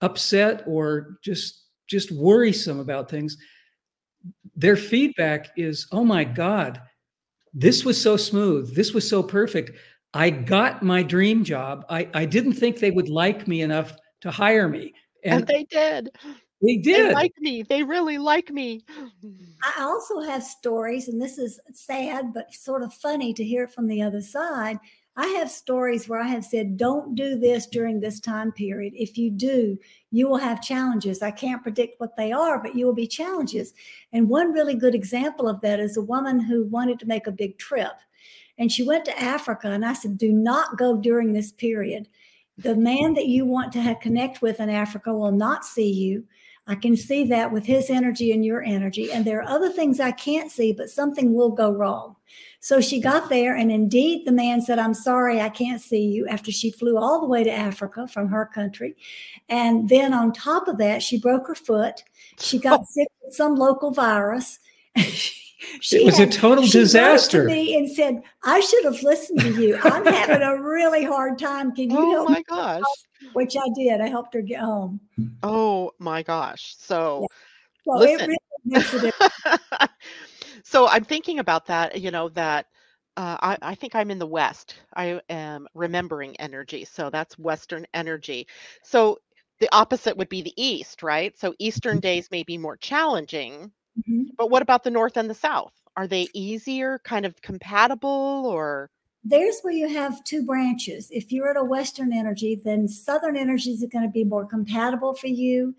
[0.00, 3.36] upset or just just worrisome about things.
[4.54, 6.80] Their feedback is, "Oh my God,
[7.54, 8.74] this was so smooth.
[8.74, 9.72] This was so perfect.
[10.14, 11.84] I got my dream job.
[11.88, 14.94] I, I didn't think they would like me enough to hire me.
[15.24, 16.10] And And they did.
[16.62, 17.14] They They did.
[17.14, 17.62] like me.
[17.62, 18.84] They really like me.
[19.62, 23.72] I also have stories, and this is sad, but sort of funny to hear it
[23.72, 24.78] from the other side.
[25.16, 28.92] I have stories where I have said, don't do this during this time period.
[28.96, 29.76] If you do,
[30.12, 31.22] you will have challenges.
[31.22, 33.74] I can't predict what they are, but you will be challenges.
[34.12, 37.32] And one really good example of that is a woman who wanted to make a
[37.32, 37.94] big trip.
[38.58, 42.08] And she went to Africa, and I said, do not go during this period.
[42.56, 46.24] The man that you want to have, connect with in Africa will not see you.
[46.68, 49.10] I can see that with his energy and your energy.
[49.10, 52.14] And there are other things I can't see, but something will go wrong.
[52.60, 56.26] So she got there, and indeed, the man said, I'm sorry, I can't see you
[56.28, 58.96] after she flew all the way to Africa from her country.
[59.48, 62.02] And then on top of that, she broke her foot.
[62.38, 62.86] She got oh.
[62.88, 64.58] sick with some local virus.
[65.80, 67.42] she it was a had- total she wrote disaster.
[67.42, 69.78] to me and said, I should have listened to you.
[69.82, 71.74] I'm having a really hard time.
[71.74, 72.34] Can you Oh help me?
[72.34, 72.82] my gosh.
[73.32, 74.00] Which I did.
[74.00, 75.00] I helped her get home.
[75.42, 76.76] Oh my gosh.
[76.78, 77.26] So
[77.84, 78.26] So it Listen.
[78.26, 79.00] really makes a
[80.64, 82.66] so I'm thinking about that, you know, that
[83.16, 84.76] uh, I, I think I'm in the West.
[84.96, 86.84] I am remembering energy.
[86.84, 88.46] So that's Western energy.
[88.82, 89.18] So
[89.60, 91.36] the opposite would be the East, right?
[91.38, 94.38] So Eastern days may be more challenging, Mhm.
[94.38, 95.72] but what about the North and the South?
[95.96, 98.90] Are they easier, kind of compatible, or?
[99.24, 101.08] There's where you have two branches.
[101.10, 105.14] If you're at a Western energy, then Southern energies are going to be more compatible
[105.14, 105.74] for you,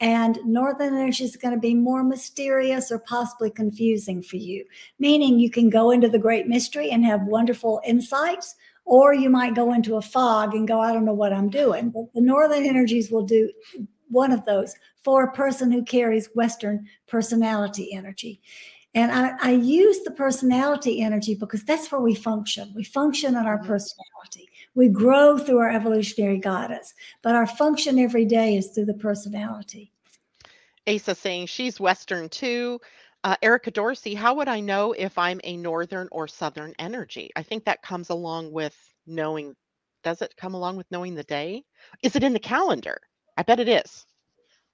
[0.00, 4.64] and Northern energies are going to be more mysterious or possibly confusing for you.
[4.98, 8.54] Meaning you can go into the great mystery and have wonderful insights,
[8.84, 11.90] or you might go into a fog and go, I don't know what I'm doing.
[11.90, 13.50] But the Northern energies will do
[14.08, 18.40] one of those for a person who carries Western personality energy.
[18.94, 22.72] And I, I use the personality energy because that's where we function.
[22.76, 23.66] We function on our Mhm.
[23.66, 24.50] personality.
[24.74, 29.92] We grow through our evolutionary guidance, but our function every day is through the personality.
[30.86, 32.80] Asa saying she's Western too.
[33.24, 37.30] Uh, Erica Dorsey, how would I know if I'm a Northern or Southern energy?
[37.36, 38.76] I think that comes along with
[39.06, 39.56] knowing.
[40.02, 41.64] Does it come along with knowing the day?
[42.02, 43.00] Is it in the calendar?
[43.38, 44.04] I bet it is.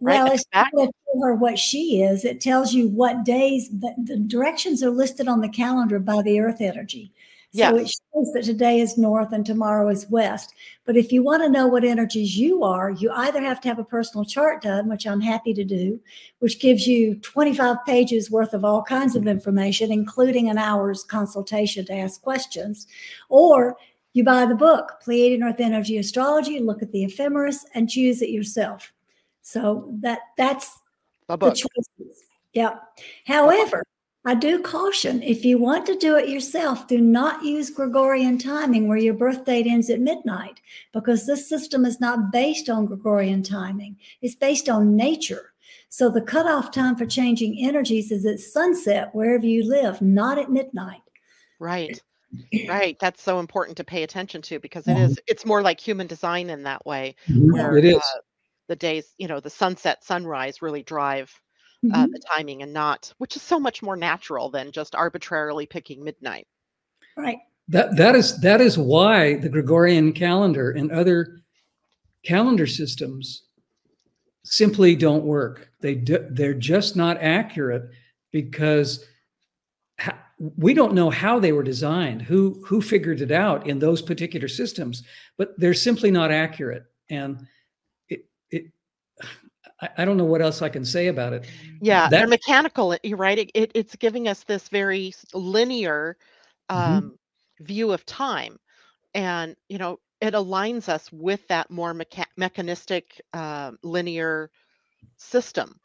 [0.00, 0.70] Right, Well, it's back?
[0.72, 0.88] not
[1.22, 2.24] her what she is.
[2.24, 6.40] It tells you what days the, the directions are listed on the calendar by the
[6.40, 7.12] earth energy.
[7.52, 10.54] So it shows that today is north and tomorrow is west.
[10.84, 13.80] But if you want to know what energies you are, you either have to have
[13.80, 16.00] a personal chart done, which I'm happy to do,
[16.38, 21.84] which gives you 25 pages worth of all kinds of information, including an hour's consultation
[21.86, 22.86] to ask questions,
[23.28, 23.76] or
[24.12, 28.30] you buy the book, Pleiadian Earth Energy Astrology, look at the ephemeris and choose it
[28.30, 28.92] yourself.
[29.50, 30.68] So that that's
[31.28, 31.54] The the book.
[31.56, 32.22] choices.
[32.52, 32.76] Yeah.
[33.26, 33.84] However,
[34.24, 38.86] I do caution if you want to do it yourself, do not use Gregorian timing
[38.86, 40.60] where your birth date ends at midnight
[40.92, 43.96] because this system is not based on Gregorian timing.
[44.22, 45.52] It's based on nature.
[45.88, 50.50] So the cutoff time for changing energies is at sunset wherever you live, not at
[50.50, 51.02] midnight.
[51.58, 52.00] Right.
[52.68, 52.96] Right.
[53.00, 56.48] That's so important to pay attention to because it is, it's more like human design
[56.48, 57.96] in that way, where It is.
[57.96, 58.20] uh,
[58.70, 61.28] the days, you know, the sunset, sunrise really drive
[61.92, 62.12] uh, Mhm.
[62.12, 66.46] the timing and not, which is so much more natural than just arbitrarily picking midnight.
[67.16, 67.38] Right.
[67.68, 71.40] That that is that is why the Gregorian calendar and other
[72.24, 73.44] calendar systems
[74.44, 75.70] simply don't work.
[75.80, 77.90] They do, they're just not accurate
[78.30, 79.04] because
[80.56, 84.48] we don't know how they were designed, who who figured it out in those particular
[84.48, 85.02] systems,
[85.38, 86.84] but they're simply not accurate.
[87.08, 87.46] And
[89.80, 91.46] I, I don't know what else I can say about it.
[91.80, 92.96] Yeah, they're mechanical.
[93.02, 93.38] You're right.
[93.38, 96.16] It, it, it's giving us this very s- linear
[96.70, 96.76] Mhm.
[96.76, 97.18] um,
[97.60, 98.58] view of time,
[99.14, 104.50] and you know, it aligns us with that more mecha- mechanistic, um, linear
[105.16, 105.80] system.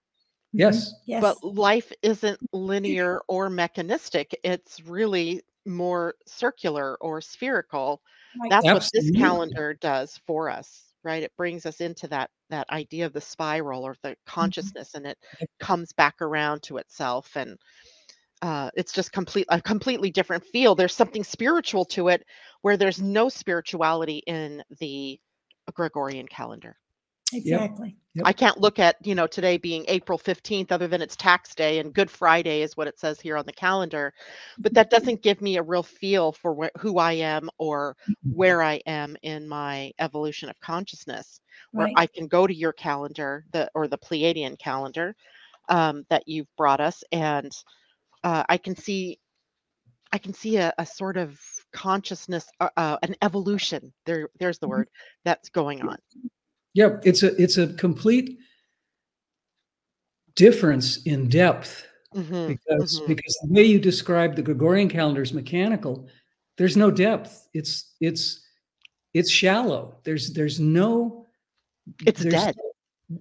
[0.54, 0.94] Yes.
[1.06, 1.22] Yes.
[1.22, 4.36] But life isn't linear or mechanistic.
[4.44, 8.02] It's really more circular or spherical.
[8.42, 8.50] Right.
[8.52, 11.24] That's what this calendar does for us, right?
[11.24, 15.18] It brings us into that that idea of the spiral or the consciousness, and it
[15.62, 17.58] comes back around to itself, and
[18.42, 20.76] uh, it's just complete a completely different feel.
[20.76, 22.24] There's something spiritual to it,
[22.64, 25.20] where there's no spirituality in the
[25.74, 26.78] Gregorian calendar.
[27.34, 27.98] Exactly.
[28.16, 28.26] Yep.
[28.26, 31.80] I can't look at, you know, today being April 15th, other than it's tax day
[31.80, 34.14] and Good Friday is what it says here on the calendar.
[34.64, 37.96] But that doesn't give me a real feel for wh- who I am or
[38.30, 41.40] where I am in my evolution of consciousness.
[41.76, 41.96] Where Right.
[41.96, 45.16] I can go to your calendar, the or the Pleiadian calendar
[45.70, 47.52] um, that you've brought us, and
[48.24, 49.20] uh, I can see,
[50.14, 51.40] I can see a, a sort of
[51.74, 53.94] consciousness, uh, uh, an evolution.
[54.06, 54.70] There, there's the Mhm.
[54.70, 54.90] word
[55.26, 55.98] that's going on.
[56.76, 58.38] Yeah, it's a it's a complete
[60.36, 63.08] difference in depth Mhm, because mhm.
[63.08, 66.08] because the way you describe the Gregorian calendar is mechanical.
[66.58, 67.48] There's no depth.
[67.54, 68.42] It's it's
[69.14, 70.00] it's shallow.
[70.04, 71.26] There's there's no
[72.06, 72.56] It's there's, dead.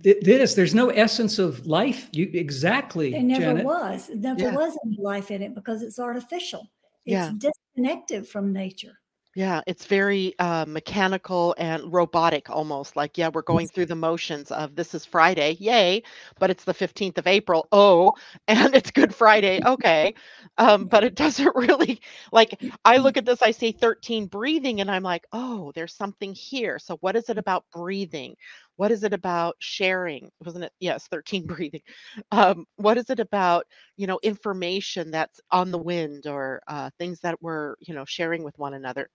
[0.02, 0.54] It is.
[0.54, 2.08] There's no essence of life.
[2.12, 3.64] You exactly, There never Janet.
[3.64, 4.08] was.
[4.08, 4.54] There never Yeah.
[4.56, 6.62] was any life in it because it's artificial.
[7.04, 7.32] It's Yeah.
[7.38, 8.98] disconnected from nature.
[9.36, 12.94] Yeah, it's very uh, mechanical and robotic almost.
[12.94, 16.04] Like, yeah, we're going through the motions of this is Friday, yay,
[16.38, 17.66] but it's the 15th of April.
[17.72, 18.12] Oh,
[18.48, 19.60] and it's Good Friday.
[19.64, 20.14] Okay.
[20.56, 24.88] Um, but it doesn't really like I look at this, I see 13 breathing, and
[24.90, 26.78] I'm like, oh, there's something here.
[26.78, 28.36] So what is it about breathing?
[28.76, 30.30] What is it about sharing?
[30.44, 30.72] Wasn't it?
[30.80, 31.82] Yes, 13 breathing.
[32.30, 37.20] Um, what is it about, you know, information that's on the wind or uh, things
[37.20, 39.08] that we're, you know, sharing with one another?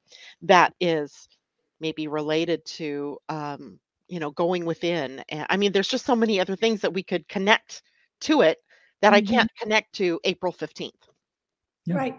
[0.43, 1.27] that is
[1.79, 6.39] maybe related to um, you know going within and i mean there's just so many
[6.39, 7.81] other things that we could connect
[8.21, 8.57] to it
[9.01, 9.21] that i Mhm.
[9.21, 11.07] can't connect to april 15th
[11.85, 11.99] Yeah.
[11.99, 12.15] Right.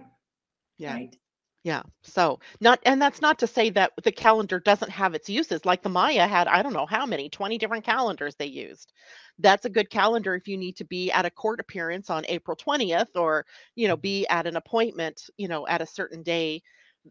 [0.79, 1.30] yeah Right.
[1.63, 5.65] Yeah so not and that's not to say that the calendar doesn't have its uses
[5.65, 8.93] like the maya had i don't know how many 20 different calendars they used
[9.39, 12.57] that's a good calendar if you need to be at a court appearance on april
[12.57, 13.45] 20th or
[13.75, 14.03] you know mm-hmm.
[14.03, 16.63] be at an appointment you know at a certain day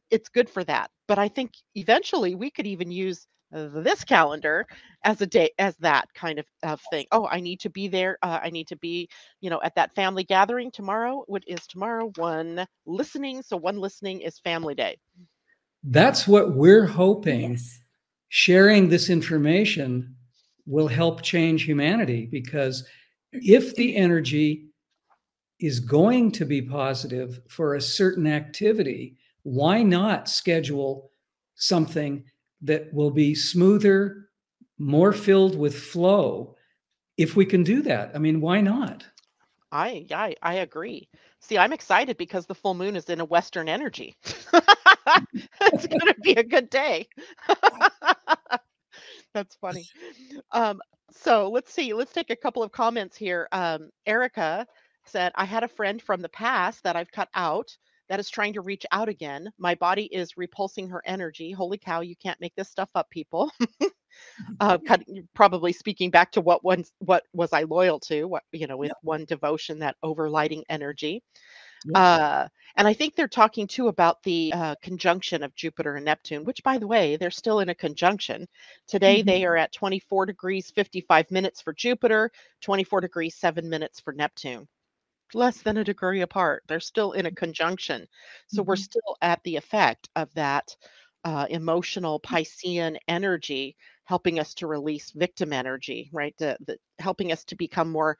[0.10, 0.92] it's good for that.
[1.08, 4.66] But I think eventually we could even use this calendar
[5.04, 7.06] as a day as that kind of, of thing.
[7.12, 8.18] Oh, I need to be there.
[8.22, 9.10] Uh, I need to be,
[9.42, 11.24] you know, at that family gathering tomorrow.
[11.28, 12.12] What is tomorrow?
[12.18, 13.42] One listening.
[13.42, 14.98] So one listening is family day.
[15.84, 17.52] That's what we're hoping.
[17.52, 17.80] Yes.
[18.32, 20.16] Sharing this information
[20.68, 22.86] will help change humanity because
[23.32, 24.68] if the energy
[25.60, 31.12] is going to be positive for a certain activity, why not schedule
[31.56, 32.24] something
[32.62, 34.30] that will be smoother,
[34.78, 36.56] more filled with flow?
[37.18, 39.06] If we can do that, I mean, why not?
[39.72, 41.10] I I I agree.
[41.42, 44.16] See, I'm excited because the full moon is in a Western energy.
[44.24, 47.08] it's going to be a good day.
[49.34, 49.88] That's funny.
[50.52, 51.94] Um, so let's see.
[51.94, 53.48] Let's take a couple of comments here.
[53.52, 54.66] Um, Erica
[55.06, 57.76] said, I had a friend from the past that I've cut out
[58.10, 59.52] that is trying to reach out again.
[59.58, 61.52] My body is repulsing her energy.
[61.52, 63.52] Holy cow, you can't make this stuff up, people.
[64.60, 64.78] uh,
[65.36, 68.26] probably speaking back to what once what was I loyal to?
[68.26, 71.24] What you know, with one devotion, that overlighting energy.
[71.84, 72.00] Yep.
[72.00, 76.46] Uh, and I think they're talking too about the uh, conjunction of Jupiter and Neptune,
[76.46, 78.48] which, by the way, they're still in a conjunction.
[78.88, 79.24] Today Mhm.
[79.24, 84.68] they are at 24 degrees 55 minutes for Jupiter, 24 degrees 7 minutes for Neptune.
[85.34, 86.64] Less than a degree apart.
[86.68, 88.08] They're still in a conjunction.
[88.48, 88.78] So we're Mhm.
[88.78, 90.76] still at the effect of that
[91.24, 96.36] uh, emotional Piscean energy helping us to release victim energy, right?
[96.38, 98.18] The, the, helping us to become more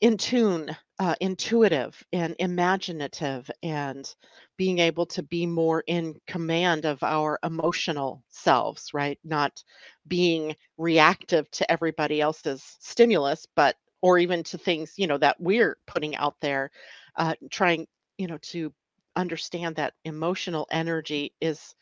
[0.00, 4.14] in tune, uh, intuitive, and imaginative, and
[4.58, 9.18] being able to be more in command of our emotional selves, right?
[9.24, 9.62] Not
[10.06, 15.78] being reactive to everybody else's stimulus, but or even to things you know that we're
[15.86, 16.70] putting out there,
[17.16, 17.86] uh, trying
[18.18, 18.72] you know to
[19.16, 21.74] understand that emotional energy is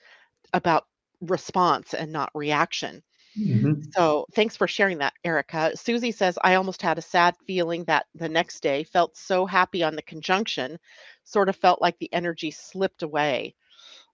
[0.54, 0.84] about
[1.22, 3.02] response and not reaction.
[3.36, 3.94] Mhm.
[3.96, 5.76] So thanks for sharing that, Erica.
[5.76, 9.82] Susie says, I almost had a sad feeling that the next day felt so happy
[9.82, 10.78] on the conjunction,
[11.24, 13.54] sort of felt like the energy slipped away.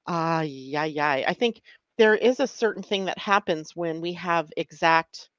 [0.07, 1.25] Ah, yeah, yeah.
[1.29, 1.63] I think
[1.99, 5.30] there is a certain thing that happens when we have exact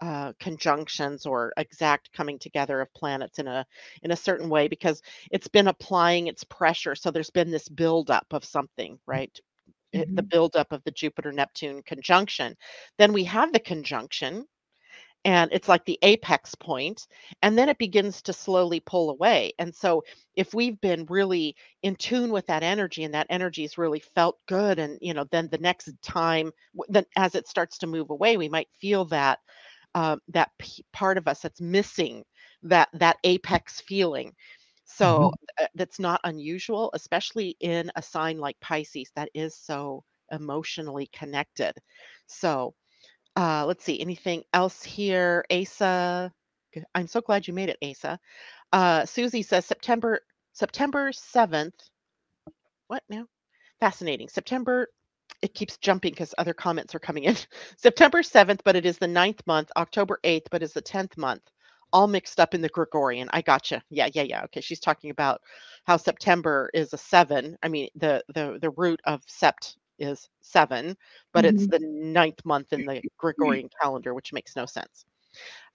[0.00, 3.66] uh, conjunctions or exact coming together of planets in a
[4.02, 6.94] in a certain way because it's been applying its pressure.
[6.94, 9.36] So there's been this buildup of something, right?
[9.92, 12.56] it- the buildup of the Jupiter Neptune conjunction.
[12.98, 14.46] Then we have the conjunction,
[15.24, 17.06] and it's like the apex point,
[17.42, 19.52] and then it begins to slowly pull away.
[19.58, 20.04] And so,
[20.36, 24.78] if we've been really in tune with that energy, and that energy's really felt good,
[24.78, 26.52] and you know, then the next time,
[26.88, 29.40] then as it starts to move away, we might feel that
[29.94, 32.24] uh, that p- part of us that's missing
[32.64, 34.34] that that apex feeling.
[34.86, 41.08] So uh, that's not unusual, especially in a sign like Pisces that is so emotionally
[41.12, 41.74] connected.
[42.28, 42.72] So
[43.36, 45.44] Uh, let's see, anything else here?
[45.50, 46.32] Asa,
[46.94, 48.20] I'm so glad you made it, Asa.
[48.72, 50.20] Uh, Susie says September
[50.54, 51.74] September 7th.
[52.88, 53.26] What now?
[53.80, 54.28] Fascinating.
[54.28, 54.88] September,
[55.42, 57.36] it keeps jumping because other comments are coming in.
[57.76, 59.70] September 7th, but it is the ninth month.
[59.76, 61.42] October 8th, but it's the 10th month.
[61.92, 63.30] All mixed up in the Gregorian.
[63.32, 63.82] I gotcha.
[63.90, 64.44] Yeah, yeah, yeah.
[64.44, 64.60] Okay.
[64.60, 65.40] She's talking about
[65.86, 67.56] how September is a seven.
[67.62, 70.98] I mean, the the the root of sept is seven,
[71.32, 71.70] but it's mm-hmm.
[71.70, 73.06] the ninth month in the mm-hmm.
[73.16, 75.06] Gregorian calendar, which makes no sense.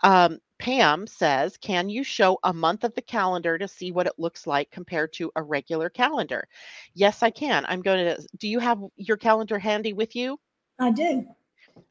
[0.02, 4.14] Um, Pam says, Can you show a month of the calendar to see what it
[4.18, 6.48] looks like compared to a regular calendar?
[6.94, 7.66] Yes, I can.
[7.68, 8.28] I'm going to.
[8.38, 10.40] Do you have your calendar handy with you?
[10.80, 11.26] I do.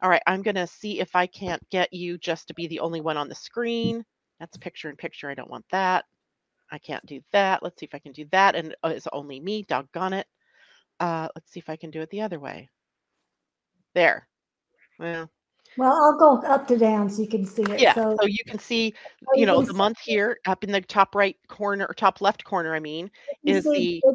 [0.00, 2.80] All right, I'm going to see if I can't get you just to be the
[2.80, 4.04] only one on the screen.
[4.40, 5.30] That's picture in picture.
[5.30, 6.04] I don't want that.
[6.70, 7.62] I can't do that.
[7.62, 8.54] Let's see if I can do that.
[8.54, 9.62] And uh, it's only me.
[9.62, 10.26] Doggone it.
[10.98, 12.70] Uh, let's see if I can do it the other way.
[13.94, 14.26] There.
[14.98, 15.30] Well,
[15.76, 17.80] Well, I'll go up to down so you can see it.
[17.80, 17.94] yeah.
[17.94, 20.80] So, So you can see, oh, so you know, the month here up in the
[20.80, 23.10] top right corner or top left corner, I mean,
[23.44, 24.14] is see the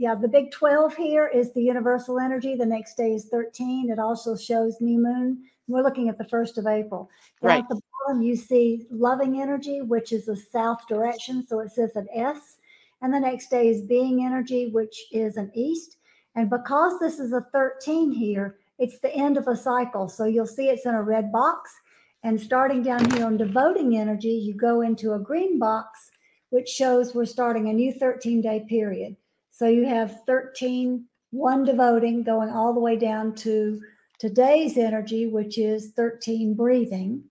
[0.00, 2.54] yeah, the big 12 here is the universal energy.
[2.54, 3.90] The next day is 13.
[3.90, 5.44] It also shows new moon.
[5.68, 7.10] We're looking at the 1st of April.
[7.42, 7.62] Down Right.
[7.62, 11.46] at the bottom, you see loving energy, which is a south direction.
[11.46, 12.56] So it says an S.
[13.02, 15.98] And the next day is being energy, which is an east.
[16.34, 20.08] And because this is a 13 here, it's the end of a cycle.
[20.08, 21.70] So you'll see it's in a red box.
[22.24, 26.10] And starting down here on devoting energy, you go into a green box,
[26.50, 29.16] which shows we're starting a new 13 day period.
[29.50, 33.80] So you have 13, one devoting going all the way down to
[34.18, 37.22] today's energy, which is 13 breathing.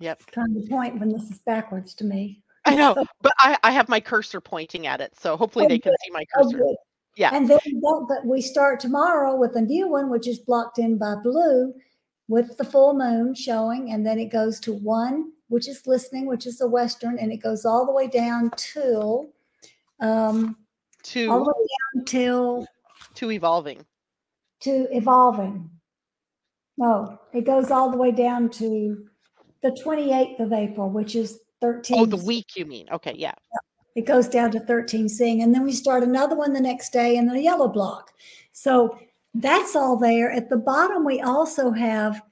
[0.00, 0.22] Yep.
[0.32, 2.42] Kind of point when this is backwards to me.
[2.64, 5.78] I know, but I, I have my cursor pointing at it, so hopefully Oh, they
[5.78, 6.58] can see my Oh, cursor.
[6.58, 6.76] good.
[7.16, 7.30] Yeah.
[7.32, 11.14] And then don't, we start tomorrow with a new one, which is blocked in by
[11.16, 11.74] blue
[12.28, 13.90] with the full moon showing.
[13.92, 17.38] And then it goes to one, which is listening, which is the Western, and it
[17.38, 19.32] goes all the way down till,
[20.00, 20.56] um,
[21.04, 22.66] to, all the way down till
[23.14, 23.84] to evolving.
[24.60, 25.70] to evolving.
[26.76, 29.06] No, it goes all the way down to
[29.62, 31.98] the 28th of April, which is 13.
[31.98, 32.86] Oh, the week you mean?
[32.92, 33.32] Okay, yeah.
[33.96, 35.42] It goes down to 13 seeing.
[35.42, 38.12] And then we start another one the next day in the yellow block.
[38.52, 38.98] So
[39.34, 40.30] that's all there.
[40.30, 42.22] At the bottom, we also have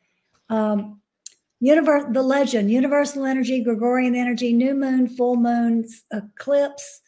[0.51, 1.01] um,
[1.61, 7.01] universe, the legend, universal energy, Gregorian energy, new moon, full moon, eclipse,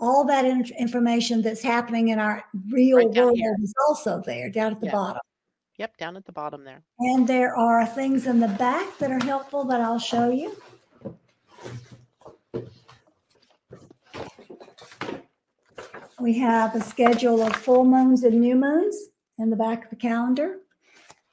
[0.00, 3.54] all that in- information that's happening in our real Right world here.
[3.62, 4.92] is also there down at the Yeah.
[4.92, 5.20] bottom.
[5.78, 6.82] Yep, down at the bottom there.
[6.98, 10.56] And there are things in the back that are helpful that I'll show you.
[16.22, 18.96] We have a schedule of full moons and new moons
[19.38, 20.58] in the back of the calendar.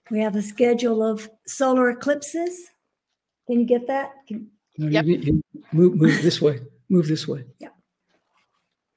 [0.09, 2.71] We have a schedule of solar eclipses.
[3.45, 4.13] Can you get that?
[4.27, 5.05] Can- No, you Yep.
[5.05, 6.61] need- you move, move this way.
[6.89, 7.43] Move this way.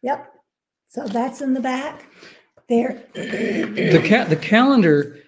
[0.03, 0.32] Yep.
[0.88, 2.07] So that's in the back.
[2.68, 5.18] There, The ca- the calendar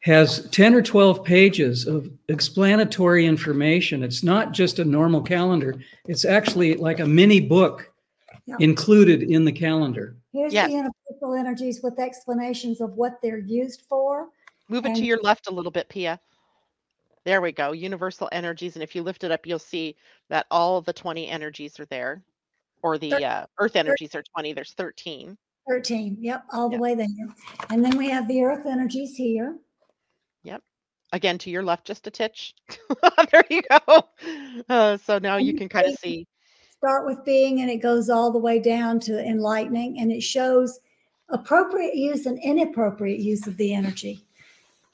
[0.00, 4.02] has 10 or 12 pages of explanatory information.
[4.02, 5.74] It's not just a normal calendar.
[6.08, 7.89] It's actually like a mini book
[8.46, 8.56] Yeah.
[8.60, 10.16] included in the calendar.
[10.32, 10.68] here's Yes.
[10.68, 14.28] the universal energies with explanations of what they're used for.
[14.68, 16.20] Move it to And- your left a little bit, Pia.
[17.24, 17.72] There we go.
[17.72, 18.76] Universal energies.
[18.76, 19.96] And if you lift it up, you'll see
[20.28, 22.22] that all of the 20 energies are there.
[22.82, 24.52] Or the Thir- uh, earth energies are 20.
[24.54, 25.36] There's 13.
[25.68, 26.16] 13.
[26.20, 26.80] Yep, all the Yeah.
[26.80, 27.06] way there.
[27.68, 29.58] And then we have the earth energies here.
[30.44, 30.62] Yep.
[31.12, 32.54] Again, to your left, just a titch.
[33.32, 34.08] there you go.
[34.68, 36.26] Uh, so now you can kind of see.
[36.80, 40.80] Start with being and it goes all the way down to enlightening and it shows
[41.28, 44.24] appropriate use and inappropriate use of the energy.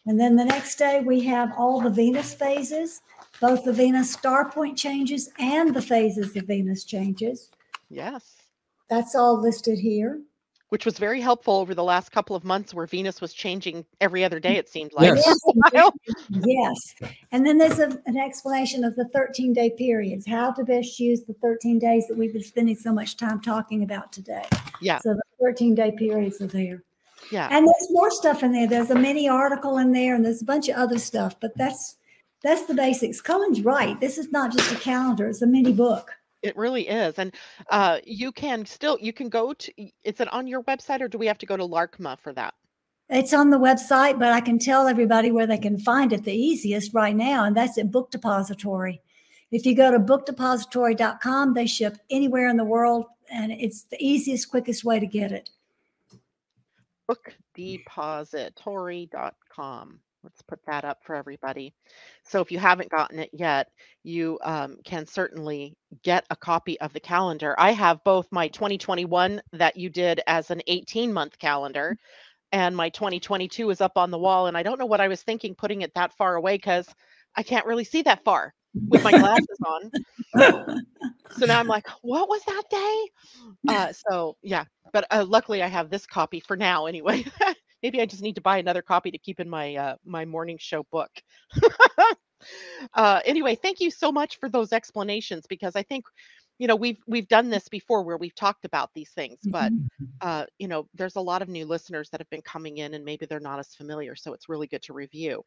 [0.05, 3.03] And then the next day we have all the Venus phases,
[3.41, 7.51] both the Venus star point changes and the phases of Venus changes.
[7.89, 8.35] Yes.
[8.91, 10.21] That's all listed here.
[10.77, 14.23] Which was very helpful over the last couple of months where Venus was changing every
[14.23, 15.17] other day, mm, it seemed like.
[15.73, 15.91] Yes.
[16.29, 16.95] Yes.
[17.33, 21.25] And then there's a- an explanation of the 13 day periods, how to best use
[21.25, 24.45] the 13 days that we've been spending so much time talking about today.
[24.83, 24.99] Yeah.
[24.99, 26.83] So the 13 day periods are there.
[27.31, 27.49] Yeah.
[27.51, 28.67] And there's more stuff in there.
[28.69, 31.97] There's a mini article in there and there's a bunch of other stuff, but that's
[32.43, 33.23] that's the basics.
[33.23, 33.99] Cullen's right.
[33.99, 36.11] This is not just a calendar, it's a mini book.
[36.43, 37.19] It really is.
[37.19, 37.35] And
[37.71, 39.73] uh, you can still, you can go to,
[40.05, 42.55] is it on your website or do we have to go to LARCMA for that?
[43.09, 46.35] It's on the website, but I can tell everybody where they can find it the
[46.35, 49.01] easiest right now, and that's at Book Depository.
[49.53, 54.51] If you go to bookdepository.com, they ship anywhere in the world, and it's the easiest,
[54.51, 55.51] quickest way to get it.
[57.09, 60.01] Bookdepository.com.
[60.27, 61.73] Let's put that up for everybody.
[62.25, 63.69] So if you haven't gotten it yet,
[64.03, 67.55] you um, can certainly get a copy of the calendar.
[67.59, 71.97] I have both my 2021 that you did as an 18 month calendar,
[72.51, 74.49] and my 2022 is up on the wall.
[74.49, 76.89] And I don't know what I was thinking putting it that far away because
[77.37, 78.53] I can't really see that far
[78.91, 79.93] with my glasses on.
[81.39, 83.11] So now I'm like, what was that day?
[83.69, 87.25] Uh, so yeah, but uh, luckily I have this copy for now anyway.
[87.83, 90.59] Maybe I just need to buy another copy to keep in my uh, my morning
[90.59, 91.11] show book.
[92.95, 96.05] uh, anyway, thank you so much for those explanations because I think
[96.59, 99.73] you know we've we've done this before where we've talked about these things but
[100.21, 103.05] uh, you know there's a lot of new listeners that have been coming in and
[103.05, 105.45] maybe they're not as familiar so it's really good to review.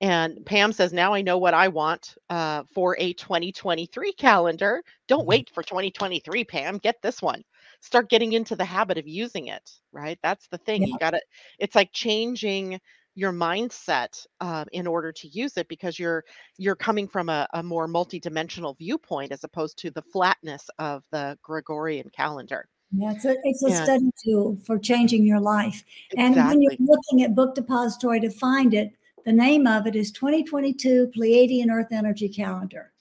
[0.00, 4.82] And pam says now i know what i want uh, for a 2023 calendar.
[5.08, 6.78] Don't wait for 2023 pam.
[6.78, 7.42] Get this one
[7.80, 11.20] start getting into the habit of using it right that's the thing you got to
[11.58, 12.78] it's like changing
[13.14, 16.24] your mindset um, in order to use it because you're
[16.56, 21.36] you're coming from a, a more multidimensional viewpoint as opposed to the flatness of the
[21.42, 22.68] Gregorian calendar.
[22.92, 23.84] Yeah, it's a, it's a Yeah.
[23.84, 25.84] study tool for changing your life.
[26.16, 28.92] And when you're looking at Book Depository to find it,
[29.24, 32.92] the name of it is 2022 Pleiadian Earth Energy Calendar.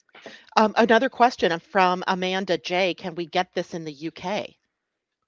[0.58, 2.94] Um, another question from Amanda J.
[2.94, 4.50] Can we get this in the UK?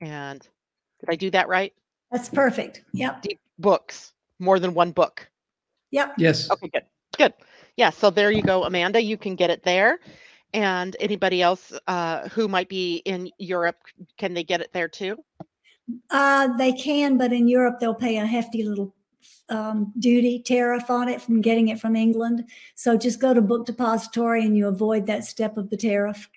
[0.00, 0.40] And
[1.00, 1.74] did I do that right?
[2.10, 2.82] That's perfect.
[2.92, 4.12] Yep, Deep books.
[4.38, 5.28] More than one book.
[5.90, 6.14] yep.
[6.18, 6.50] Yes.
[6.50, 6.84] Okay, good.
[7.16, 7.32] Good.
[7.76, 9.02] Yeah, so there you go, Amanda.
[9.02, 9.98] You can get it there.
[10.52, 13.76] And anybody else uh, who might be in Europe,
[14.18, 15.16] can they get it there too?
[16.10, 18.94] Uh, they can, but in Europe they'll pay a hefty little
[19.48, 22.44] um, duty tariff on it from getting it from England.
[22.76, 26.28] So just go to Book Depository and you avoid that step of the tariff.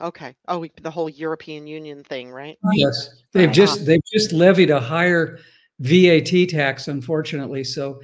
[0.00, 0.34] Okay.
[0.46, 2.56] Oh, we, the whole European Union thing, right?
[2.72, 3.22] Yes.
[3.32, 3.54] They've Right.
[3.54, 5.38] just they've just levied a higher
[5.80, 7.64] VAT tax, unfortunately.
[7.64, 8.00] So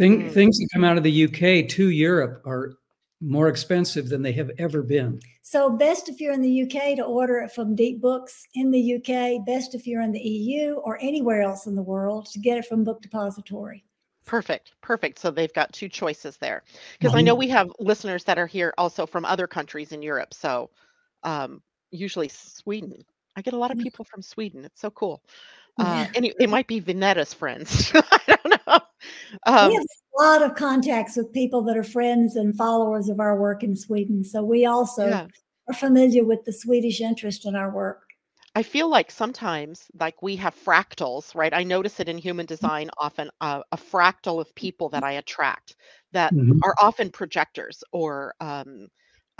[0.00, 0.32] thing, Mm.
[0.32, 2.72] things that come out of the UK to Europe are
[3.20, 5.20] more expensive than they have ever been.
[5.42, 8.80] So best if you're in the UK to order it from Deep Books in the
[8.94, 9.38] UK.
[9.44, 12.64] Best if you're in the EU or anywhere else in the world to get it
[12.64, 13.84] from Book Depository.
[14.24, 14.72] Perfect.
[14.80, 15.18] Perfect.
[15.18, 16.62] So they've got two choices there.
[16.98, 20.32] Because I know we have listeners that are here also from other countries in Europe.
[20.32, 20.70] So
[21.24, 23.04] um, usually Sweden.
[23.36, 23.82] I get a lot of Mm.
[23.82, 24.64] people from Sweden.
[24.64, 25.22] It's so cool.
[25.78, 26.20] Uh, Yeah.
[26.22, 27.92] and they might be Venetta's friends.
[27.94, 28.80] I don't know.
[29.46, 29.86] Um, we have
[30.18, 33.76] a lot of contacts with people that are friends and followers of our work in
[33.76, 34.24] Sweden.
[34.24, 35.26] So we also yeah.
[35.68, 38.02] are familiar with the Swedish interest in our work.
[38.56, 41.54] I feel like sometimes, like we have fractals, right?
[41.54, 45.76] I notice it in human design often, uh, a fractal of people that I attract
[46.12, 46.58] that Mhm.
[46.64, 48.88] are often projectors or um,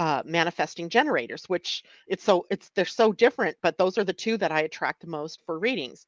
[0.01, 4.38] uh, manifesting generators, which it's so it's they're so different, but those are the two
[4.38, 6.07] that I attract the most for readings.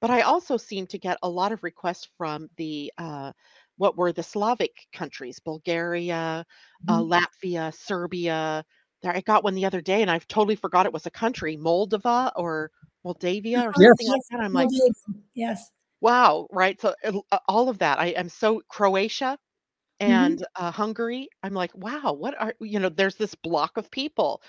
[0.00, 3.32] But I also seem to get a lot of requests from the uh,
[3.76, 6.46] what were the Slavic countries, Bulgaria,
[6.88, 8.64] uh, Latvia, Serbia.
[9.02, 11.58] There, I got one the other day, and I've totally forgot it was a country,
[11.58, 12.70] Moldova or
[13.04, 13.90] Moldavia or Yes.
[13.98, 14.40] something like that.
[14.40, 14.70] I'm like,
[15.34, 15.70] yes.
[16.00, 16.80] wow, right?
[16.80, 19.36] So uh, all of that, I am so Croatia
[20.04, 20.12] Mm-hmm.
[20.12, 21.28] and uh, Hungary.
[21.42, 22.88] I'm like, wow, what are you know?
[22.88, 24.42] There's this block of people,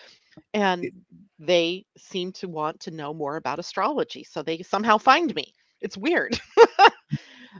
[0.53, 0.91] and
[1.39, 4.23] they seem to want to know more about astrology.
[4.23, 5.53] So they somehow find me.
[5.81, 6.39] It's weird.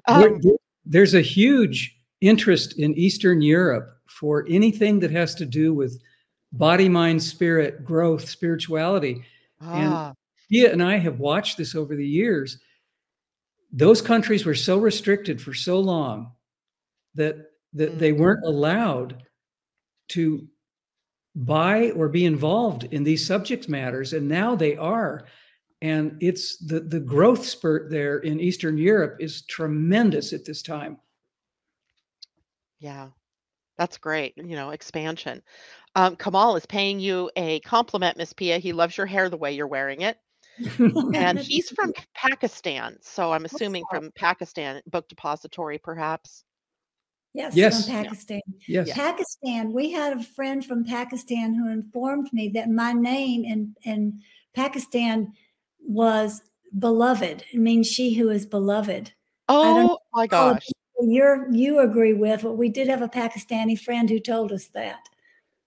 [0.08, 0.42] Um,
[0.86, 6.02] there's a huge interest in Eastern Europe for anything that has to do with
[6.52, 9.24] body, mind, spirit, growth, spirituality.
[9.62, 10.14] ah,
[10.50, 12.60] Pia and I have watched this over the years.
[13.72, 16.34] Those countries were so restricted for so long
[17.16, 17.38] that
[17.76, 19.24] that they weren't allowed
[20.10, 20.48] to
[21.36, 25.28] buy or be involved in these subject matters, and now they are.
[25.82, 30.98] And it's the the growth spurt there in Eastern Europe is tremendous at this time.
[32.80, 33.10] yeah,
[33.78, 34.34] that's great.
[34.38, 35.44] You know, expansion.
[35.96, 38.58] Um, Kamal is paying you a compliment, Miss Pia.
[38.58, 40.18] He loves your hair the way you're wearing it.
[40.80, 46.45] and he's from Pakistan, so I'm assuming from Pakistan, book depository, perhaps.
[47.36, 47.86] Yes, Yes.
[47.86, 48.42] from Pakistan.
[48.66, 48.94] Yes.
[48.94, 54.22] Pakistan, we had a friend from Pakistan who informed me that my name in, in
[54.54, 55.34] Pakistan
[55.86, 56.42] was
[56.80, 57.44] beloved.
[57.52, 59.12] It means she who is beloved.
[59.50, 60.66] Oh my gosh,
[61.02, 65.10] You're, you agree with, but we did have a Pakistani friend who told us that.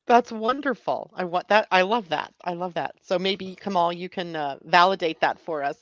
[0.06, 1.10] That's wonderful.
[1.14, 1.68] I want that.
[1.70, 2.32] I love that.
[2.42, 2.94] I love that.
[3.02, 5.76] So maybe Kamal, you can uh, validate that for us.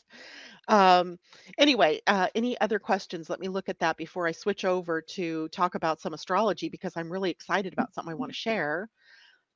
[0.69, 1.19] Um,
[1.59, 3.31] anyway, uh, any other questions?
[3.31, 6.97] Let me look at that before I switch over to talk about some astrology because
[6.97, 8.89] I'm really excited about something I want to share.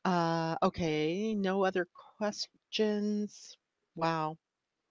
[0.04, 1.88] Uh, okay, no other
[2.18, 3.56] questions.
[3.96, 4.36] Wow.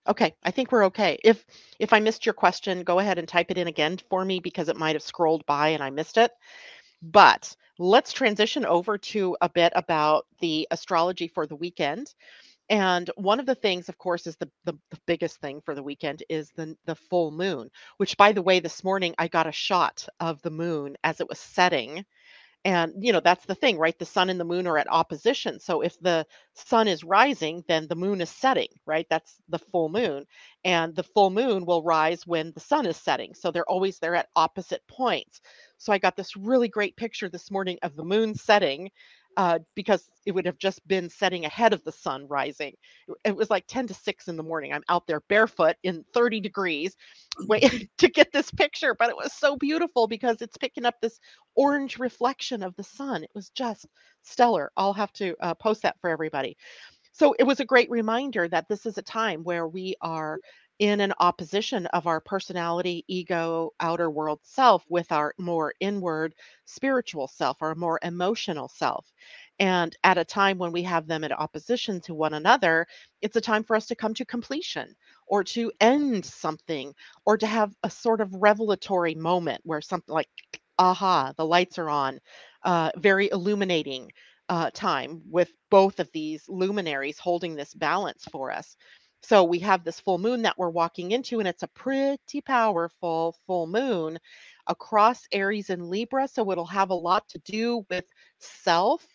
[0.07, 1.19] Okay, I think we're okay.
[1.23, 1.45] If
[1.79, 4.69] if I missed your question, go ahead and type it in again for me because
[4.69, 6.31] it might have scrolled by and I missed it.
[7.01, 12.13] But let's transition over to a bit about the astrology for the weekend.
[12.69, 15.83] And one of the things, of course, is the, the, the biggest thing for the
[15.83, 17.69] weekend is the the full moon.
[17.97, 21.29] Which, by the way, this morning I got a shot of the moon as it
[21.29, 22.05] was setting
[22.65, 23.97] and, you know, that's the thing, right?
[23.97, 25.59] The sun and the moon are at opposition.
[25.59, 29.07] So if the sun is rising, then the moon is setting, right?
[29.09, 30.25] That's the full moon.
[30.65, 33.33] And the full moon will rise when the sun is setting.
[33.33, 35.39] So they're always there at opposite points.
[35.77, 38.91] So I got this really great picture this morning of the moon setting
[39.39, 42.73] uh, because it would have just been setting ahead of the sun rising.
[43.23, 44.73] It was like 10 to 6 in the morning.
[44.73, 46.97] I'm out there barefoot in 30 degrees
[47.47, 51.21] waiting to get this picture, but it was so beautiful because it's picking up this
[51.55, 53.23] orange reflection of the sun.
[53.23, 53.85] It was just
[54.23, 54.73] stellar.
[54.75, 56.57] I'll have to uh, post that for everybody.
[57.13, 60.41] So it was a great reminder that this is a time where we are
[60.79, 66.33] in an opposition of our personality, ego, outer world self with our more inward
[66.65, 69.11] spiritual self, our more emotional self.
[69.59, 72.87] And at a time when we have them in opposition to one another,
[73.21, 74.95] it's a time for us to come to completion
[75.27, 76.93] or to end something
[77.25, 80.29] or to have a sort of revelatory moment where something like,
[80.77, 82.19] aha, the lights are on,
[82.63, 84.11] uh, very illuminating
[84.49, 88.75] uh, time with both of these luminaries holding this balance for us.
[89.21, 93.35] So we have this full moon that we're walking into, and it's a pretty powerful
[93.47, 94.19] full moon
[94.67, 96.27] across Aries and Libra.
[96.27, 98.05] So it'll have a lot to do with
[98.39, 99.05] self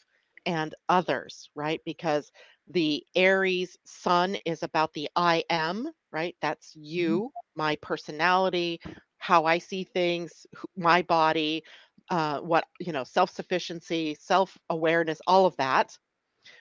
[0.46, 1.80] and others, right?
[1.84, 2.30] Because
[2.68, 6.36] the Aries sun is about the I am, right?
[6.40, 7.16] That's Mm-hmm.
[7.16, 8.80] you, my personality,
[9.18, 10.46] how I see things,
[10.76, 11.64] my body,
[12.10, 15.96] uh, what, you know, self sufficiency, self awareness, all of that.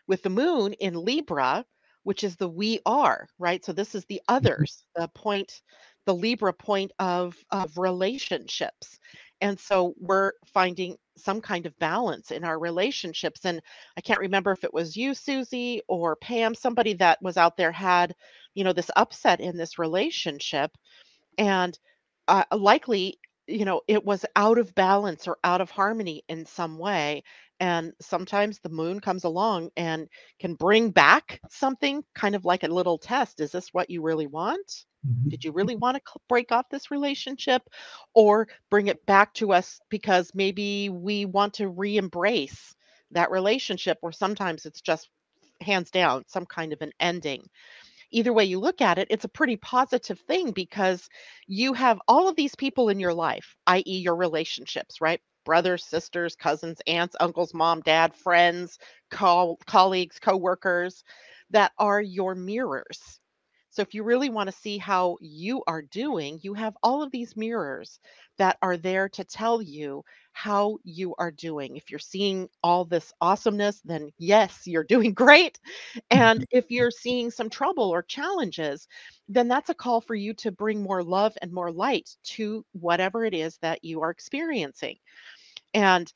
[0.08, 1.66] With the moon in Libra,
[2.04, 3.64] which is the we are, right?
[3.64, 5.62] So this is the others, the point,
[6.06, 9.00] the Libra point of of relationships.
[9.42, 13.42] And so we're finding some kind of balance in our relationships.
[13.46, 13.62] And
[13.98, 17.72] I can't remember if it was you, Susie, or Pam, somebody that was out there
[17.72, 18.16] had,
[18.54, 20.72] you know, this upset in this relationship.
[21.38, 21.78] And
[22.28, 26.78] uh, likely, you know, it was out of balance or out of harmony in some
[26.78, 27.24] way.
[27.64, 30.10] And sometimes the moon comes along and
[30.40, 33.40] can bring back something kind of like a little test.
[33.40, 34.86] Is this what you really want?
[35.06, 35.30] Mhm.
[35.30, 37.62] Did you really want to break off this relationship
[38.14, 42.76] or bring it back to us because maybe we want to re embrace
[43.12, 45.10] that relationship, or sometimes it's just
[45.62, 47.50] hands down some kind of an ending?
[48.12, 51.10] Either way you look at it, it's a pretty positive thing because
[51.48, 55.22] you have all of these people in your life, i.e., your relationships, right?
[55.46, 58.80] Brothers, sisters, cousins, aunts, uncles, mom, dad, friends,
[59.12, 61.04] col- colleagues, coworkers
[61.52, 63.20] that are your mirrors.
[63.70, 67.12] So if you really want to see how you are doing, you have all of
[67.12, 68.00] these mirrors
[68.38, 71.76] that are there to tell you how you are doing.
[71.76, 75.60] If you're seeing all this awesomeness, then yes, you're doing great.
[76.12, 76.58] And mm-hmm.
[76.58, 78.88] if you're seeing some trouble or challenges,
[79.28, 83.26] then that's a call for you to bring more love and more light to whatever
[83.26, 84.98] it is that you are experiencing.
[85.74, 86.12] And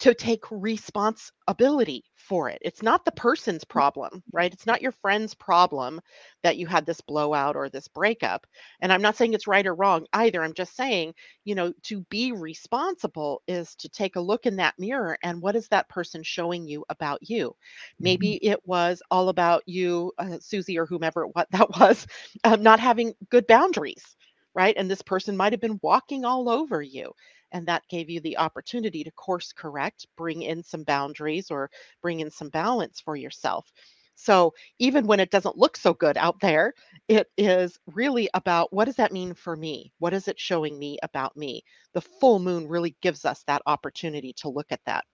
[0.00, 2.58] to take responsibility for it.
[2.62, 4.52] It's not the person's problem, right?
[4.52, 6.00] It's not your friend's problem
[6.42, 8.46] that you had this blowout or this breakup.
[8.82, 10.42] And I'm not saying it's right or wrong either.
[10.44, 14.74] I'm just saying, you know, to be responsible is to take a look in that
[14.78, 17.56] mirror and what is that person showing you about you?
[18.00, 22.06] Maybe it was all about you, uh, Susie, or whomever what that was,
[22.44, 24.16] um, not having good boundaries,
[24.54, 24.74] right?
[24.76, 27.12] And this person might have been walking all over you
[27.52, 32.20] and that gave you the opportunity to course correct, bring in some boundaries or bring
[32.20, 33.70] in some balance for yourself.
[34.14, 36.74] So even when it doesn't look so good out there,
[37.08, 39.92] it is really about what does that mean for me?
[39.98, 41.62] What is it showing me about me?
[41.94, 45.04] The full moon really gives us that opportunity to look at that.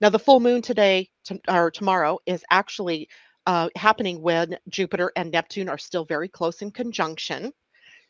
[0.00, 3.08] Now, the full moon today to, or tomorrow is actually
[3.46, 7.52] uh, happening when Jupiter and Neptune are still very close in conjunction.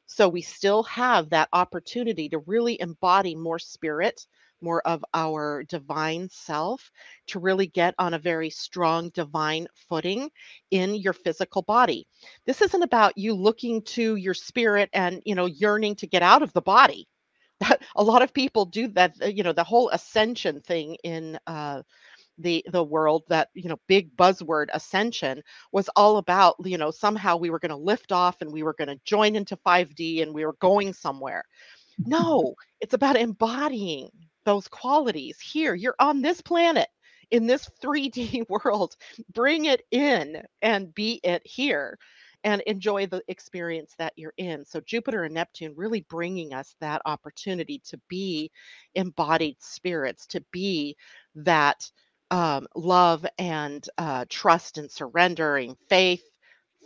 [0.09, 4.27] So we still have that opportunity to really embody more spirit,
[4.61, 6.91] more of our divine self,
[7.29, 10.31] to really get on a very strong divine footing
[10.73, 12.09] in your physical body.
[12.47, 16.43] This isn't about you looking to your spirit and, you know, yearning to get out
[16.43, 17.07] of the body.
[17.97, 21.83] a lot of people do that, uh, you know, the whole ascension thing in uh
[22.39, 27.37] the the world that you know big buzzword ascension was all about you know somehow
[27.37, 30.33] we were going to lift off and we were going to join into 5d and
[30.35, 31.45] we were going somewhere.
[32.07, 34.09] No it's about embodying
[34.45, 35.41] those qualities.
[35.41, 36.89] Here you're on this planet
[37.33, 38.97] in this 3d world.
[39.33, 41.99] Bring it in and be it here
[42.45, 44.65] and enjoy the experience that you're in.
[44.65, 48.51] So, Jupiter and Neptune really bringing us that opportunity to be
[48.95, 50.97] embodied spirits, to be
[51.35, 51.91] that
[52.31, 56.23] um, love and uh, trust and surrendering, faith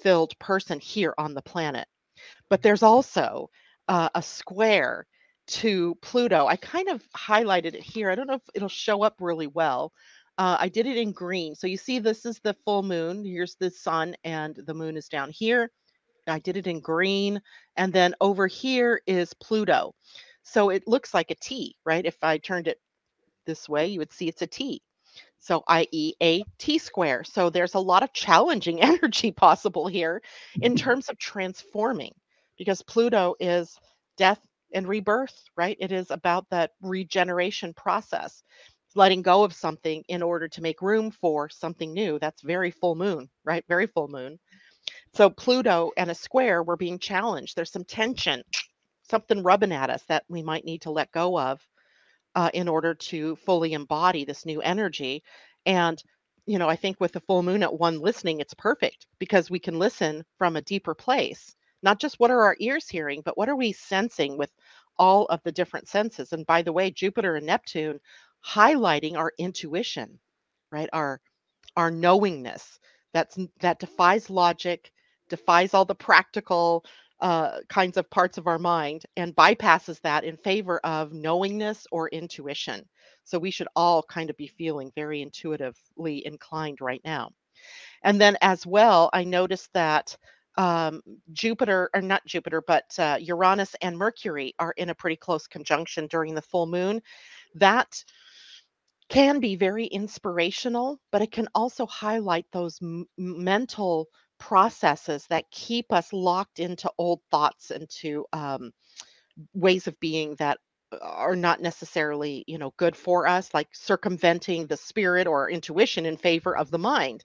[0.03, 1.86] filled person here on the planet.
[2.49, 3.51] But there's also
[3.88, 5.07] uh, a square
[5.49, 6.47] to Pluto.
[6.47, 8.11] I kind of highlighted it here.
[8.11, 9.93] I don't know if it'll show up really well,
[10.38, 11.55] uh, I did it in green.
[11.55, 13.24] So you see, this is the full moon.
[13.24, 15.70] Here's the sun, and the moon is down here.
[16.26, 17.40] I did it in green.
[17.76, 19.95] And then over here is Pluto.
[20.43, 22.05] So it looks like a T, right?
[22.05, 22.80] If I turned it
[23.45, 24.82] this way, you would see it's a T.
[25.43, 27.24] So, i.e., a T square.
[27.24, 30.22] So there's a lot of challenging energy possible here
[30.61, 30.84] in mm-hmm.
[30.84, 32.14] terms of transforming
[32.57, 33.76] because Pluto is
[34.16, 34.40] death
[34.72, 35.76] and rebirth, right?
[35.80, 38.43] It is about that regeneration process
[38.95, 42.18] letting go of something in order to make room for something new.
[42.18, 43.64] That's very full moon, right?
[43.66, 44.38] Very full moon.
[45.14, 47.57] So Pluto and a square were being challenged.
[47.57, 48.43] There's some tension,
[49.11, 51.61] something rubbing at us that we might need to let go of
[52.35, 55.22] uh, in order to fully embody this new energy.
[55.66, 56.03] And,
[56.47, 59.59] you know, I think with the full moon at one listening, it's perfect because we
[59.59, 61.55] can listen from a deeper place.
[61.83, 64.51] Not just what are our ears hearing, but what are we sensing with
[64.99, 66.33] all of the different senses.
[66.33, 67.99] And by the way, Jupiter and Neptune
[68.47, 70.18] highlighting our intuition,
[70.70, 70.89] right?
[70.93, 71.20] Our
[71.76, 72.78] our knowingness
[73.12, 74.93] that's that defies logic,
[75.28, 76.85] defies all the practical
[77.23, 82.11] uh, kinds of parts of our mind, and bypasses that in favor of knowingness or
[82.11, 82.85] intuition.
[83.25, 87.31] So we should all kind of be feeling very intuitively inclined right now.
[88.05, 90.16] And then as well, I noticed that
[90.59, 91.03] um,
[91.33, 96.09] Jupiter, or not Jupiter, but uh, Uranus and Mercury are in a pretty close conjunction
[96.09, 97.03] during the full moon.
[97.57, 98.05] That
[99.09, 104.09] can be very inspirational, but it can also highlight those m- mental
[104.43, 108.72] processes that keep us locked into old thoughts and to um,
[109.55, 110.59] ways of being that
[111.03, 116.16] are not necessarily you know good for us like circumventing the spirit or intuition in
[116.16, 117.22] favor of the mind.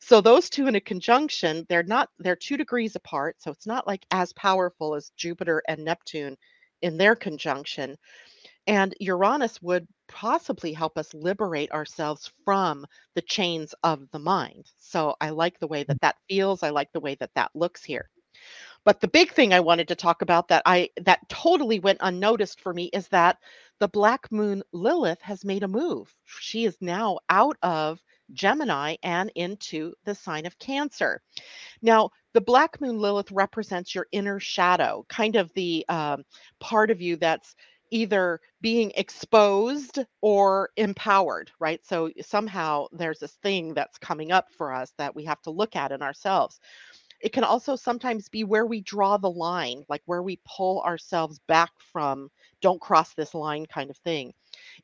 [0.00, 3.86] So those two in a conjunction they're not they're two degrees apart so it's not
[3.86, 6.36] like as powerful as jupiter and neptune
[6.82, 7.96] in their conjunction
[8.66, 14.70] and Uranus would possibly help us liberate ourselves from the chains of the mind.
[14.78, 16.62] So I like the way that that feels.
[16.62, 18.08] I like the way that that looks here.
[18.84, 22.60] But the big thing I wanted to talk about that I that totally went unnoticed
[22.60, 23.38] for me is that
[23.80, 26.14] the black moon Lilith has made a move.
[26.24, 28.00] She is now out of
[28.32, 31.20] Gemini and into the sign of Cancer.
[31.82, 36.24] Now, the black moon Lilith represents your inner shadow, kind of the um,
[36.60, 37.54] part of you that's
[37.90, 41.84] either being exposed or empowered, right?
[41.84, 45.76] So somehow there's this thing that's coming up for us that we have to look
[45.76, 46.60] at in ourselves.
[47.20, 51.40] It can also sometimes be where we draw the line, like where we pull ourselves
[51.48, 52.30] back from,
[52.60, 54.34] don't cross this line kind of thing.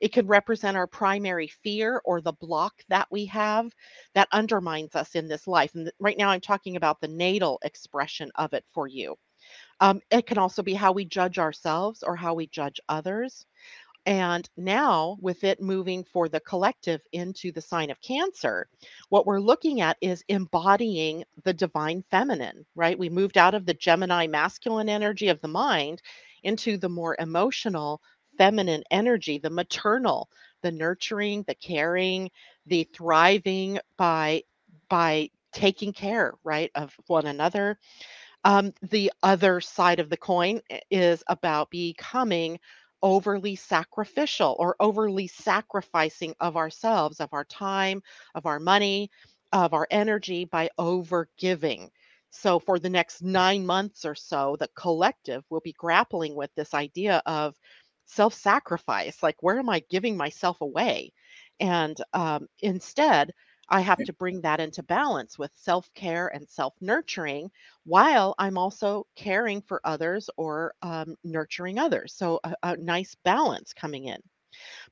[0.00, 3.72] It can represent our primary fear or the block that we have
[4.14, 5.74] that undermines us in this life.
[5.74, 9.16] And right now, I'm talking about the natal expression of it for you.
[9.82, 13.46] Um, it can also be how we judge ourselves or how we judge others.
[14.06, 18.68] And now, with it moving for the collective into the sign of Cancer,
[19.10, 22.98] what we're looking at is embodying the divine feminine, right?
[22.98, 26.02] We moved out of the Gemini masculine energy of the mind
[26.42, 28.02] into the more emotional
[28.38, 30.28] feminine energy, the maternal,
[30.62, 32.30] the nurturing, the caring,
[32.66, 34.42] the thriving by
[34.88, 37.78] by taking care, right, of one another
[38.44, 42.58] um, the other side of the coin is about becoming
[43.02, 48.02] overly sacrificial or overly sacrificing of ourselves, of our time,
[48.34, 49.10] of our money,
[49.52, 51.90] of our energy by over giving.
[52.30, 56.74] So, for the next nine months or so, the collective will be grappling with this
[56.74, 57.54] idea of
[58.06, 61.12] self sacrifice like, where am I giving myself away?
[61.60, 63.32] And um, instead,
[63.72, 67.50] I have to bring that into balance with self care and self nurturing
[67.84, 72.14] while I'm also caring for others or um, nurturing others.
[72.14, 74.22] So, a, a nice balance coming in.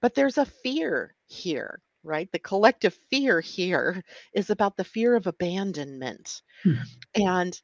[0.00, 2.30] But there's a fear here, right?
[2.32, 4.02] The collective fear here
[4.34, 6.42] is about the fear of abandonment.
[6.64, 6.74] Hmm.
[7.14, 7.60] And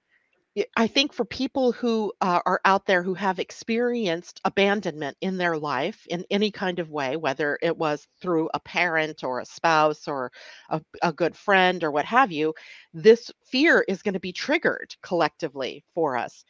[0.75, 5.59] I think for people who uh, are out there who have experienced abandonment in their
[5.59, 10.09] life in any kind of way, whether it was through a parent or a spouse
[10.09, 10.33] or
[10.71, 12.55] a, a good friend or what have you,
[12.95, 16.43] this fear is going to be triggered collectively for us.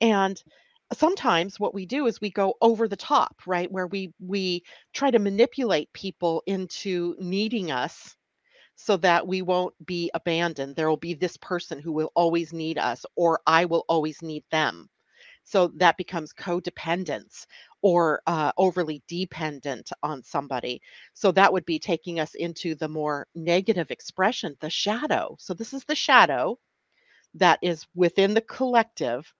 [0.00, 0.40] And
[0.92, 3.70] sometimes what we do is we go over the top, right?
[3.72, 4.62] Where we we
[4.94, 8.16] try to manipulate people into needing us
[8.78, 10.76] so that we won't be abandoned.
[10.76, 14.44] There will be this person who will always need us, or I will always need
[14.50, 14.88] them.
[15.44, 17.46] So that becomes codependence
[17.82, 20.80] or uh, overly dependent on somebody.
[21.14, 25.36] So that would be taking us into the more negative expression, the shadow.
[25.40, 26.58] So this is the shadow
[27.34, 29.32] that is within the collective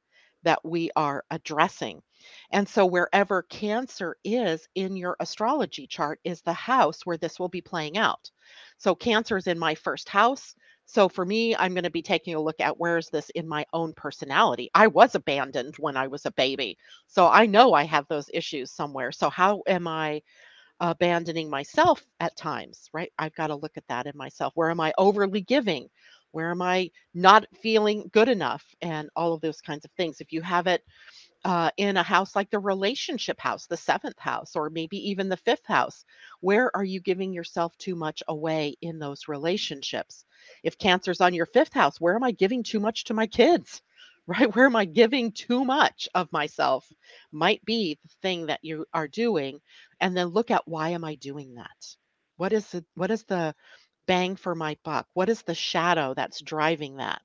[0.45, 2.03] that we are addressing.
[2.53, 7.49] And so, wherever Cancer is in your astrology chart is the house where this will
[7.49, 8.31] be playing out.
[8.79, 10.55] So, Cancer is in my first house.
[10.87, 13.49] So, for me, I'm going to be taking a look at where is this in
[13.49, 14.71] my own personality.
[14.75, 16.79] I was abandoned when I was a baby.
[17.09, 19.13] So, I know I have those issues somewhere.
[19.13, 20.23] So, how am I?
[20.81, 23.13] abandoning myself at times, right?
[23.19, 24.53] I've got to look at that in myself.
[24.57, 25.89] Where am I overly giving?
[26.33, 28.65] Where am I not feeling good enough?
[28.83, 30.21] And all of those kinds of things.
[30.21, 30.83] If you have it
[31.45, 35.37] uh, in a house like the relationship house, the seventh house, or maybe even the
[35.37, 36.05] fifth house?
[36.41, 40.25] Where are you giving yourself too much away in those relationships?
[40.63, 43.83] If cancer's on your fifth house, where am I giving too much to my kids?
[44.27, 44.55] Right?
[44.55, 46.87] Where am I giving too much of myself?
[47.33, 49.61] Might be the thing that you are doing.
[50.01, 51.97] And then look at why am I doing that?
[52.37, 53.55] What is the what is the
[54.07, 55.09] bang for my buck?
[55.15, 57.23] What is the shadow that's driving that?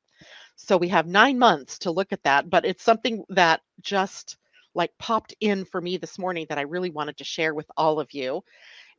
[0.55, 4.37] So we have nine months to look at that, but it's something that just
[4.75, 7.99] like popped in for me this morning that I really wanted to share with all
[7.99, 8.43] of you.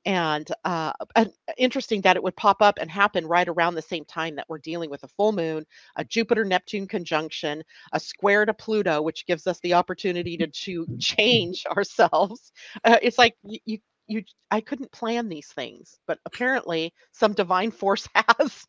[0.07, 4.05] And, uh, and interesting that it would pop up and happen right around the same
[4.05, 8.55] time that we're dealing with a full moon, a Jupiter Neptune conjunction, a square to
[8.55, 12.53] Pluto, which gives us the opportunity to, to change ourselves.
[12.85, 13.79] Uh, it's like you, you
[14.09, 18.67] you I couldn't plan these things, but apparently some divine force has.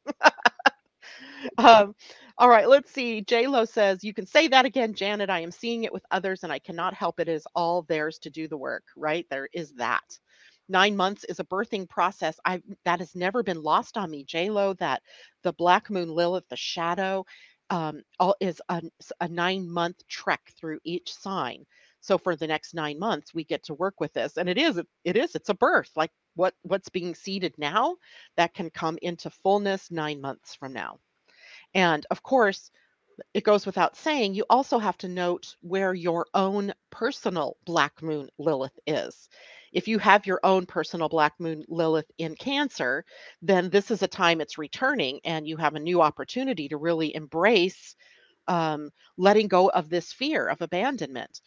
[1.57, 1.95] um,
[2.37, 3.21] all right, let's see.
[3.21, 5.29] J Lo says, You can say that again, Janet.
[5.29, 7.29] I am seeing it with others and I cannot help it.
[7.29, 9.25] It is all theirs to do the work, right?
[9.29, 10.03] There is that.
[10.67, 12.39] Nine months is a birthing process.
[12.45, 14.73] I that has never been lost on me, J Lo.
[14.75, 15.01] That
[15.43, 17.25] the Black Moon Lilith, the shadow,
[17.69, 18.81] um, all is a,
[19.21, 21.65] a nine month trek through each sign.
[22.01, 24.81] So for the next nine months, we get to work with this, and it is
[25.03, 25.91] it is it's a birth.
[25.95, 27.95] Like what what's being seeded now,
[28.37, 30.99] that can come into fullness nine months from now.
[31.73, 32.71] And of course,
[33.33, 38.29] it goes without saying, you also have to note where your own personal Black Moon
[38.37, 39.29] Lilith is.
[39.71, 43.05] If you have your own personal Black Moon Lilith in Cancer,
[43.41, 47.15] then this is a time it's returning and you have a new opportunity to really
[47.15, 47.95] embrace
[48.47, 51.41] um, letting go of this fear of abandonment.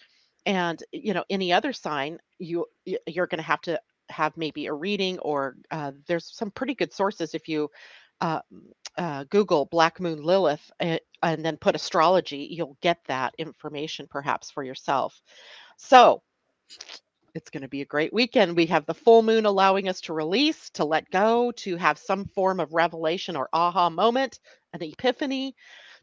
[0.46, 2.66] And, you know, any other sign, you
[3.06, 3.80] you're going to have to
[4.10, 7.70] have maybe a reading or uh, there's some pretty good sources if you
[8.20, 8.40] uh,
[8.96, 14.06] uh, Google Black Moon Lilith and, eh, and then put astrology, you'll get that information
[14.10, 15.20] perhaps for yourself.
[15.76, 16.22] So
[17.34, 18.56] it's going to be a great weekend.
[18.56, 22.24] We have the full moon allowing us to release, to let go, to have some
[22.24, 24.40] form of revelation or aha moment,
[24.72, 25.54] an epiphany,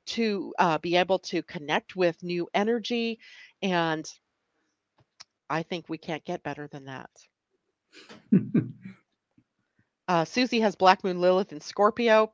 [0.08, 3.20] to uh, be able to connect with new energy.
[3.62, 4.06] And
[5.50, 7.10] I think we can't get better than that.
[10.08, 12.32] Uh, Susie has Black Moon Lilith in Scorpio.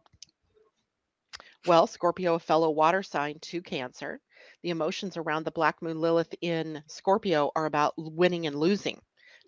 [1.66, 4.20] Well, Scorpio, a fellow water sign to Cancer.
[4.64, 9.02] The emotions around the Black Moon Lilith in Scorpio are about winning and losing,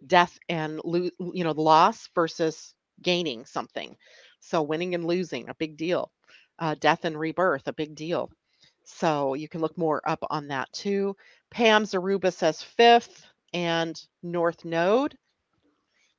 [0.05, 3.97] death and lo- you know loss versus gaining something.
[4.39, 6.11] So winning and losing, a big deal.
[6.59, 8.32] Uh, death and rebirth, a big deal.
[8.86, 11.16] So you can look more up on that too.
[11.51, 15.18] Pam Zaruba says fifth and North Node.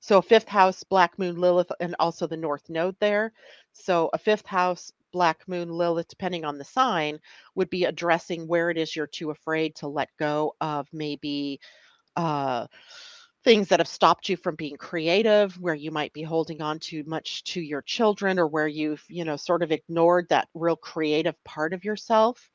[0.05, 3.33] So fifth house, Black Moon Lilith, and also the North Node there.
[3.73, 7.21] So a fifth house, Black Moon Lilith, depending on the sign,
[7.55, 11.59] would be addressing where it is you're too afraid to let go of maybe
[12.17, 12.67] uh,
[13.45, 17.03] things that have stopped you from being creative, where you might be holding on too
[17.07, 21.43] much to your children, or where you've, you know, sort of ignored that real creative
[21.45, 22.51] part of yourself.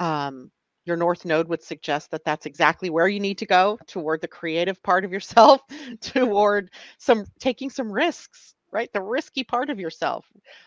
[0.00, 0.50] Um,
[0.90, 4.26] your north node would suggest that that's exactly where you need to go toward the
[4.26, 5.60] creative part of yourself
[6.00, 6.68] toward
[6.98, 8.92] some taking some risks right?
[8.92, 10.26] The risky part of yourself.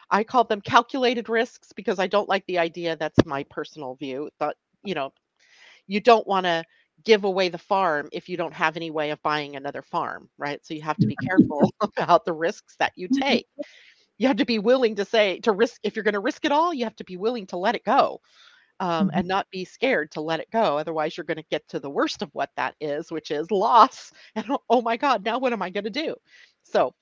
[0.09, 4.29] I call them calculated risks because i don't like the idea that's my personal view
[4.39, 5.11] but you know
[5.87, 6.63] you don't want to
[7.03, 10.65] give away the farm if you don't have any way of buying another farm right?
[10.65, 11.27] So you have to be mm-hmm.
[11.27, 13.21] careful about the risks that you mm-hmm.
[13.21, 13.47] take.
[14.17, 16.51] You have to be willing to say to risk if you're going to risk it
[16.51, 18.21] all you have to be willing to let it go
[18.83, 19.15] um, Mhm.
[19.15, 20.79] and not be scared to let it go.
[20.79, 24.11] Otherwise, you're going to get to the worst of what that is, which is loss.
[24.35, 26.15] And oh, oh my God, now what am I going to do?
[26.65, 26.93] So,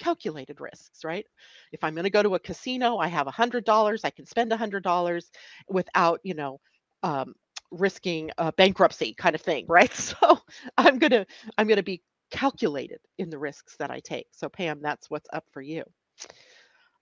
[0.00, 1.26] calculated risks, right?
[1.72, 4.02] If I'm going to go to a casino, I have a hundred dollars.
[4.04, 5.30] I can spend a hundred dollars
[5.68, 6.60] without, you know,
[7.04, 7.34] um,
[7.72, 9.94] risking a bankruptcy kind of thing, right?
[9.94, 10.40] So
[10.78, 11.26] I'm gonna
[11.58, 12.02] I'm gonna be
[12.32, 14.28] calculated in the risks that I take.
[14.32, 15.84] So Pam, that's what's up for you.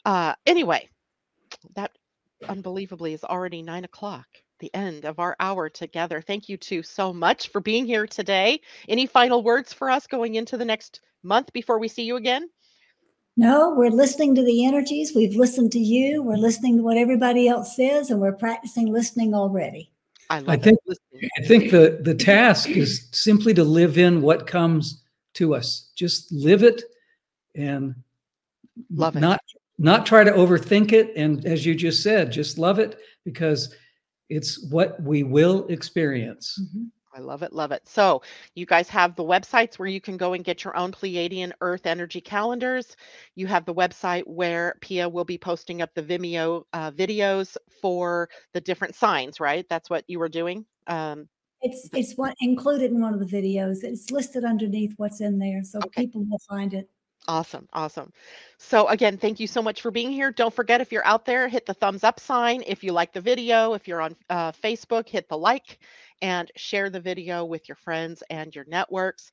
[0.06, 0.88] Uh, anyway,
[1.74, 1.92] that
[2.48, 4.26] unbelievably is already nine o'clock.
[4.60, 6.20] The end of our hour together.
[6.20, 8.60] Thank you two so much for being here today.
[8.88, 12.48] Any final words for us going into the next month before we see you again?
[13.36, 15.12] No, we're listening to the energies.
[15.16, 16.22] We've listened to you.
[16.22, 16.42] We're mm-hmm.
[16.42, 19.90] listening to what everybody else says, and we're practicing listening already.
[20.30, 20.62] I love it.
[20.62, 21.30] think- Listening.
[21.38, 25.02] I think the the task is simply to live in what comes
[25.34, 25.90] to us.
[25.96, 26.82] Just live it
[27.54, 27.94] and
[28.90, 29.20] Love it.
[29.20, 29.40] not
[29.78, 33.74] not try to overthink it and as you just said, just love it because
[34.28, 36.58] it's what we will experience.
[37.14, 37.86] I love it, love it.
[37.86, 38.22] So,
[38.54, 41.84] you guys have the websites where you can go and get your own Pleiadian Earth
[41.84, 42.96] energy calendars.
[43.34, 48.30] You have the website where Pia will be posting up the Vimeo uh, videos for
[48.54, 49.66] the different signs, right?
[49.68, 50.64] That's what you were doing.
[50.86, 51.28] Um,
[51.60, 53.84] It's it's what included in one of the videos.
[53.84, 56.06] It's listed underneath what's in there, so Okay.
[56.06, 56.88] people will find it.
[57.28, 57.68] Awesome.
[57.72, 58.12] Awesome.
[58.58, 60.32] So, again, thank you so much for being here.
[60.32, 62.64] Don't forget if you're out there, hit the thumbs up sign.
[62.66, 65.78] If you like the video, if you're on uh, Facebook, hit the like
[66.20, 69.30] and share the video with your friends and your networks.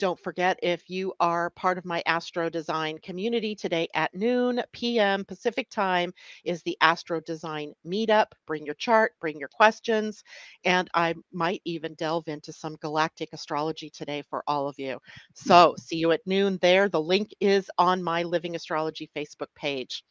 [0.00, 5.24] Don't forget if you are part of my Astro Design community today at noon p.m.
[5.26, 6.12] Pacific time
[6.44, 8.28] is the Astro Design meetup.
[8.46, 10.24] Bring your chart, bring your questions,
[10.64, 14.98] and I might even delve into some galactic astrology today for all of you.
[15.34, 16.88] So, see you at noon there.
[16.88, 20.02] The link is on my Living Astrology Facebook page.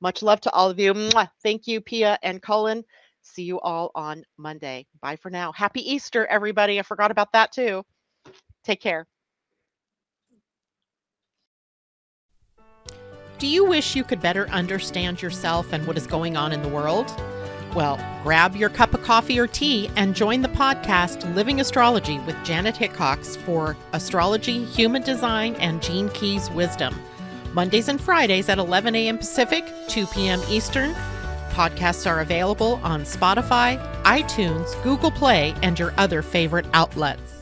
[0.00, 0.94] Much love to all of you.
[0.94, 1.28] Mwah.
[1.42, 2.84] Thank you, Pia and Cullen.
[3.22, 4.86] See you all on Monday.
[5.02, 5.52] Bye for now.
[5.52, 6.78] Happy Easter, everybody.
[6.78, 7.84] I forgot about that too.
[8.64, 9.06] Take care.
[13.44, 16.68] Do you wish you could better understand yourself and what is going on in the
[16.68, 17.14] world?
[17.74, 22.42] Well, grab your cup of coffee or tea and join the podcast Living Astrology with
[22.42, 26.98] Janet Hickox for astrology, human design, and Gene Keys wisdom.
[27.52, 29.18] Mondays and Fridays at 11 a.m.
[29.18, 30.40] Pacific, 2 p.m.
[30.48, 30.94] Eastern.
[31.50, 37.33] Podcasts are available on Spotify, iTunes, Google Play, and your other favorite outlets.